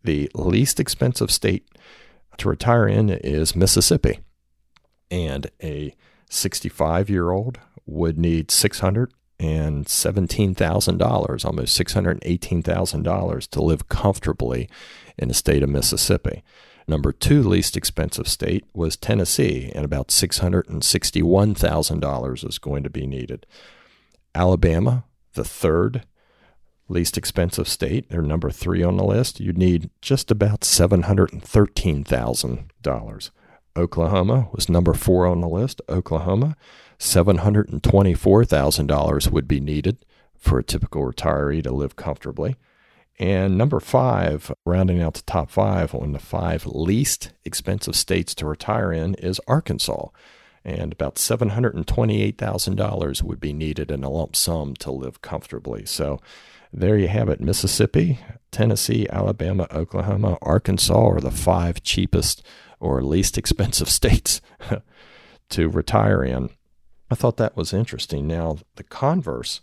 The 0.03 0.29
least 0.33 0.79
expensive 0.79 1.31
state 1.31 1.67
to 2.37 2.49
retire 2.49 2.87
in 2.87 3.09
is 3.09 3.55
Mississippi. 3.55 4.19
And 5.11 5.49
a 5.61 5.95
65 6.29 7.09
year 7.09 7.31
old 7.31 7.59
would 7.85 8.17
need 8.17 8.47
$617,000, 8.49 11.45
almost 11.45 11.79
$618,000 11.79 13.49
to 13.49 13.61
live 13.61 13.89
comfortably 13.89 14.69
in 15.17 15.27
the 15.27 15.33
state 15.33 15.63
of 15.63 15.69
Mississippi. 15.69 16.43
Number 16.87 17.11
two 17.11 17.43
least 17.43 17.75
expensive 17.77 18.27
state 18.27 18.65
was 18.73 18.97
Tennessee, 18.97 19.71
and 19.75 19.85
about 19.85 20.07
$661,000 20.07 22.47
is 22.47 22.57
going 22.57 22.81
to 22.83 22.89
be 22.89 23.05
needed. 23.05 23.45
Alabama, 24.33 25.03
the 25.33 25.43
third 25.43 26.05
least 26.87 27.17
expensive 27.17 27.67
state, 27.67 28.09
they're 28.09 28.23
number 28.23 28.49
three 28.49 28.81
on 28.81 28.97
the 28.97 29.03
list. 29.03 29.39
You'd 29.39 29.55
need 29.57 29.91
just 30.01 30.31
about 30.31 30.61
$713,000. 30.61 33.29
Oklahoma 33.79 34.49
was 34.51 34.67
number 34.67 34.93
four 34.93 35.25
on 35.25 35.39
the 35.39 35.47
list. 35.47 35.81
Oklahoma, 35.87 36.57
$724,000 36.99 39.31
would 39.31 39.47
be 39.47 39.61
needed 39.61 40.05
for 40.37 40.59
a 40.59 40.63
typical 40.63 41.03
retiree 41.03 41.63
to 41.63 41.71
live 41.71 41.95
comfortably. 41.95 42.57
And 43.17 43.57
number 43.57 43.79
five, 43.79 44.51
rounding 44.65 45.01
out 45.01 45.13
the 45.13 45.21
top 45.21 45.49
five 45.49 45.95
on 45.95 46.11
the 46.11 46.19
five 46.19 46.65
least 46.65 47.31
expensive 47.45 47.95
states 47.95 48.35
to 48.35 48.45
retire 48.45 48.91
in, 48.91 49.15
is 49.15 49.39
Arkansas. 49.47 50.09
And 50.63 50.91
about 50.91 51.15
$728,000 51.15 53.23
would 53.23 53.39
be 53.39 53.53
needed 53.53 53.91
in 53.91 54.03
a 54.03 54.09
lump 54.09 54.35
sum 54.35 54.73
to 54.75 54.91
live 54.91 55.21
comfortably. 55.21 55.85
So 55.85 56.19
there 56.71 56.97
you 56.97 57.07
have 57.07 57.29
it 57.29 57.41
Mississippi, 57.41 58.19
Tennessee, 58.51 59.07
Alabama, 59.09 59.67
Oklahoma, 59.71 60.37
Arkansas 60.41 61.09
are 61.09 61.21
the 61.21 61.31
five 61.31 61.81
cheapest 61.81 62.43
or 62.79 63.01
least 63.01 63.37
expensive 63.37 63.89
states 63.89 64.41
to 65.49 65.69
retire 65.69 66.23
in. 66.23 66.49
I 67.11 67.15
thought 67.15 67.37
that 67.37 67.57
was 67.57 67.73
interesting. 67.73 68.27
Now, 68.27 68.57
the 68.75 68.83
converse 68.83 69.61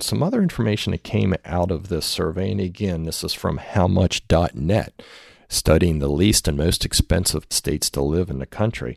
some 0.00 0.22
other 0.22 0.42
information 0.42 0.92
that 0.92 1.02
came 1.02 1.34
out 1.44 1.70
of 1.70 1.88
this 1.88 2.06
survey, 2.06 2.52
and 2.52 2.60
again, 2.60 3.02
this 3.02 3.24
is 3.24 3.34
from 3.34 3.58
howmuch.net, 3.58 5.02
studying 5.48 5.98
the 5.98 6.08
least 6.08 6.46
and 6.46 6.56
most 6.56 6.84
expensive 6.84 7.46
states 7.50 7.90
to 7.90 8.00
live 8.00 8.30
in 8.30 8.38
the 8.38 8.46
country, 8.46 8.96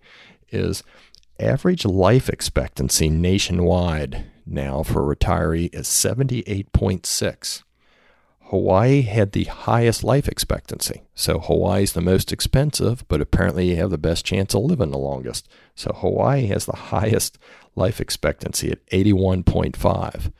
is 0.51 0.83
average 1.39 1.85
life 1.85 2.29
expectancy 2.29 3.09
nationwide 3.09 4.25
now 4.45 4.83
for 4.83 5.01
retiree 5.01 5.73
is 5.73 5.87
78.6. 5.87 7.63
Hawaii 8.41 9.01
had 9.01 9.31
the 9.31 9.45
highest 9.45 10.03
life 10.03 10.27
expectancy. 10.27 11.01
So 11.15 11.39
Hawaii's 11.39 11.93
the 11.93 12.01
most 12.01 12.33
expensive, 12.33 13.07
but 13.07 13.21
apparently 13.21 13.69
you 13.69 13.77
have 13.77 13.89
the 13.89 13.97
best 13.97 14.25
chance 14.25 14.53
of 14.53 14.63
living 14.63 14.91
the 14.91 14.97
longest. 14.99 15.47
So 15.73 15.93
Hawaii 15.93 16.47
has 16.47 16.65
the 16.65 16.75
highest 16.75 17.39
life 17.75 18.01
expectancy 18.01 18.69
at 18.69 18.85
81.5 18.87 20.31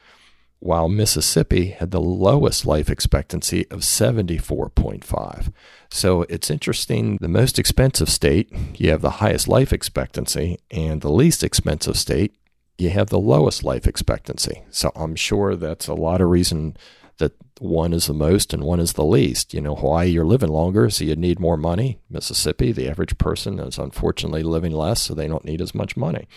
while 0.62 0.88
Mississippi 0.88 1.72
had 1.72 1.90
the 1.90 2.00
lowest 2.00 2.68
life 2.68 2.88
expectancy 2.88 3.66
of 3.72 3.80
74.5. 3.80 5.52
So 5.90 6.22
it's 6.30 6.52
interesting. 6.52 7.18
The 7.20 7.28
most 7.28 7.58
expensive 7.58 8.10
state, 8.10 8.54
you 8.76 8.92
have 8.92 9.02
the 9.02 9.18
highest 9.22 9.48
life 9.48 9.74
expectancy, 9.74 10.60
and 10.70 11.02
the 11.02 11.12
least 11.12 11.44
expensive 11.44 11.98
state, 11.98 12.36
you 12.78 12.92
have 12.92 13.10
the 13.10 13.20
lowest 13.20 13.64
life 13.64 13.88
expectancy. 13.88 14.62
So 14.70 14.92
I'm 14.96 15.16
sure 15.16 15.56
that's 15.56 15.88
a 15.88 15.96
lot 15.96 16.22
of 16.22 16.30
reason 16.30 16.78
that 17.18 17.34
one 17.60 17.92
is 17.92 18.06
the 18.06 18.14
most 18.14 18.54
and 18.54 18.64
one 18.64 18.80
is 18.80 18.94
the 18.94 19.04
least. 19.04 19.56
You 19.56 19.62
know, 19.62 19.76
Hawaii, 19.76 20.10
you're 20.10 20.24
living 20.24 20.50
longer, 20.50 20.92
so 20.92 21.04
you 21.04 21.16
need 21.16 21.40
more 21.40 21.58
money. 21.58 22.00
Mississippi, 22.08 22.72
the 22.72 22.88
average 22.88 23.18
person 23.18 23.60
is 23.60 23.80
unfortunately 23.80 24.44
living 24.44 24.74
less, 24.74 25.02
so 25.02 25.16
they 25.16 25.28
don't 25.28 25.46
need 25.46 25.60
as 25.62 25.74
much 25.74 25.98
money. 25.98 26.28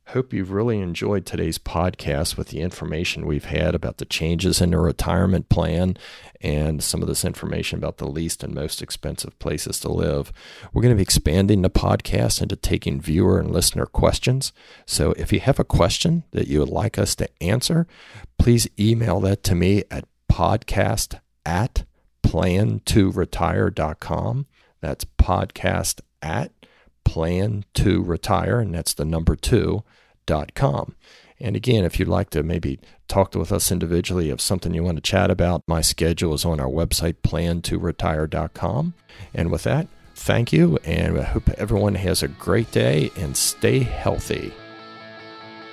Hope 0.09 0.33
you've 0.33 0.51
really 0.51 0.81
enjoyed 0.81 1.25
today's 1.25 1.59
podcast 1.59 2.37
with 2.37 2.49
the 2.49 2.61
information 2.61 3.27
we've 3.27 3.45
had 3.45 3.77
about 3.77 3.99
the 3.99 4.05
changes 4.05 4.61
in 4.61 4.73
the 4.73 4.79
retirement 4.79 5.49
plan 5.49 5.97
and 6.41 6.83
some 6.83 7.01
of 7.01 7.07
this 7.07 7.25
information 7.25 7.79
about 7.79 7.99
the 7.99 8.09
least 8.09 8.43
and 8.43 8.53
most 8.53 8.83
expensive 8.83 9.39
places 9.39 9.79
to 9.79 9.89
live. 9.89 10.33
We're 10.73 10.83
going 10.83 10.95
to 10.95 10.97
be 10.97 11.03
expanding 11.03 11.63
the 11.63 11.71
podcast 11.71 12.43
into 12.43 12.57
taking 12.57 13.01
viewer 13.01 13.39
and 13.39 13.53
listener 13.53 13.87
questions. 13.87 14.53
So 14.85 15.13
if 15.13 15.33
you 15.33 15.39
have 15.41 15.61
a 15.61 15.65
question 15.65 16.25
that 16.33 16.49
you 16.49 16.59
would 16.59 16.71
like 16.71 16.99
us 16.99 17.15
to 17.17 17.29
answer, 17.41 17.87
please 18.37 18.69
email 18.79 19.21
that 19.21 19.45
to 19.45 19.55
me 19.55 19.85
at 19.93 20.07
podcast 20.29 21.21
at 21.47 21.85
plan2retire.com. 22.25 24.47
That's 24.81 25.05
podcast 25.05 26.01
at 26.23 26.53
plan 27.11 27.64
to 27.75 28.01
retire, 28.05 28.61
and 28.61 28.73
that's 28.73 28.94
the 28.94 29.05
number 29.05 29.35
two 29.35 29.83
dot 30.27 30.55
com. 30.55 30.94
And 31.40 31.57
again, 31.57 31.85
if 31.85 31.99
you'd 31.99 32.07
like 32.07 32.31
to 32.31 32.44
maybe 32.44 32.79
talk 33.09 33.35
with 33.35 33.51
us 33.51 33.73
individually 33.73 34.31
of 34.31 34.40
something 34.40 34.73
you 34.73 34.85
want 34.85 34.99
to 34.99 35.03
chat 35.03 35.29
about, 35.29 35.64
my 35.66 35.81
schedule 35.81 36.35
is 36.35 36.44
on 36.44 36.61
our 36.61 36.68
website, 36.68 37.16
plan2retire.com. 37.25 38.94
And 39.35 39.51
with 39.51 39.64
that, 39.64 39.88
thank 40.14 40.53
you, 40.53 40.79
and 40.85 41.18
I 41.18 41.25
hope 41.25 41.49
everyone 41.51 41.96
has 41.96 42.23
a 42.23 42.29
great 42.29 42.70
day 42.70 43.11
and 43.16 43.37
stay 43.37 43.81
healthy. 43.81 44.53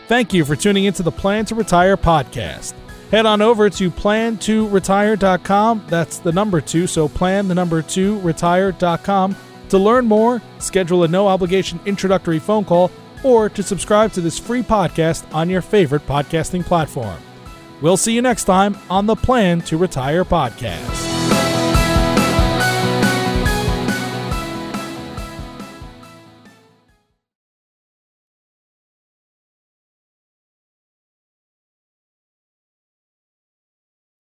Thank 0.07 0.33
you 0.33 0.43
for 0.43 0.55
tuning 0.55 0.85
into 0.85 1.03
the 1.03 1.11
Plan 1.11 1.45
to 1.45 1.53
Retire 1.55 1.97
podcast. 1.97 2.73
Head 3.11 3.27
on 3.27 3.43
over 3.43 3.69
to 3.69 3.91
plan2retire.com. 3.91 5.85
That's 5.87 6.17
the 6.17 6.31
number 6.31 6.61
two, 6.61 6.87
so 6.87 7.07
plan 7.07 7.47
the 7.47 7.55
number 7.55 7.83
two 7.83 8.19
retire.com 8.21 9.35
to 9.69 9.77
learn 9.77 10.05
more, 10.05 10.41
schedule 10.59 11.03
a 11.03 11.07
no 11.07 11.27
obligation 11.27 11.79
introductory 11.85 12.39
phone 12.39 12.65
call 12.65 12.91
or 13.23 13.49
to 13.49 13.63
subscribe 13.63 14.11
to 14.13 14.21
this 14.21 14.39
free 14.39 14.61
podcast 14.61 15.31
on 15.33 15.49
your 15.49 15.61
favorite 15.61 16.05
podcasting 16.05 16.63
platform. 16.63 17.19
We'll 17.81 17.97
see 17.97 18.13
you 18.13 18.21
next 18.21 18.45
time 18.45 18.77
on 18.89 19.05
the 19.05 19.15
Plan 19.15 19.61
to 19.61 19.77
Retire 19.77 20.25
podcast. 20.25 21.16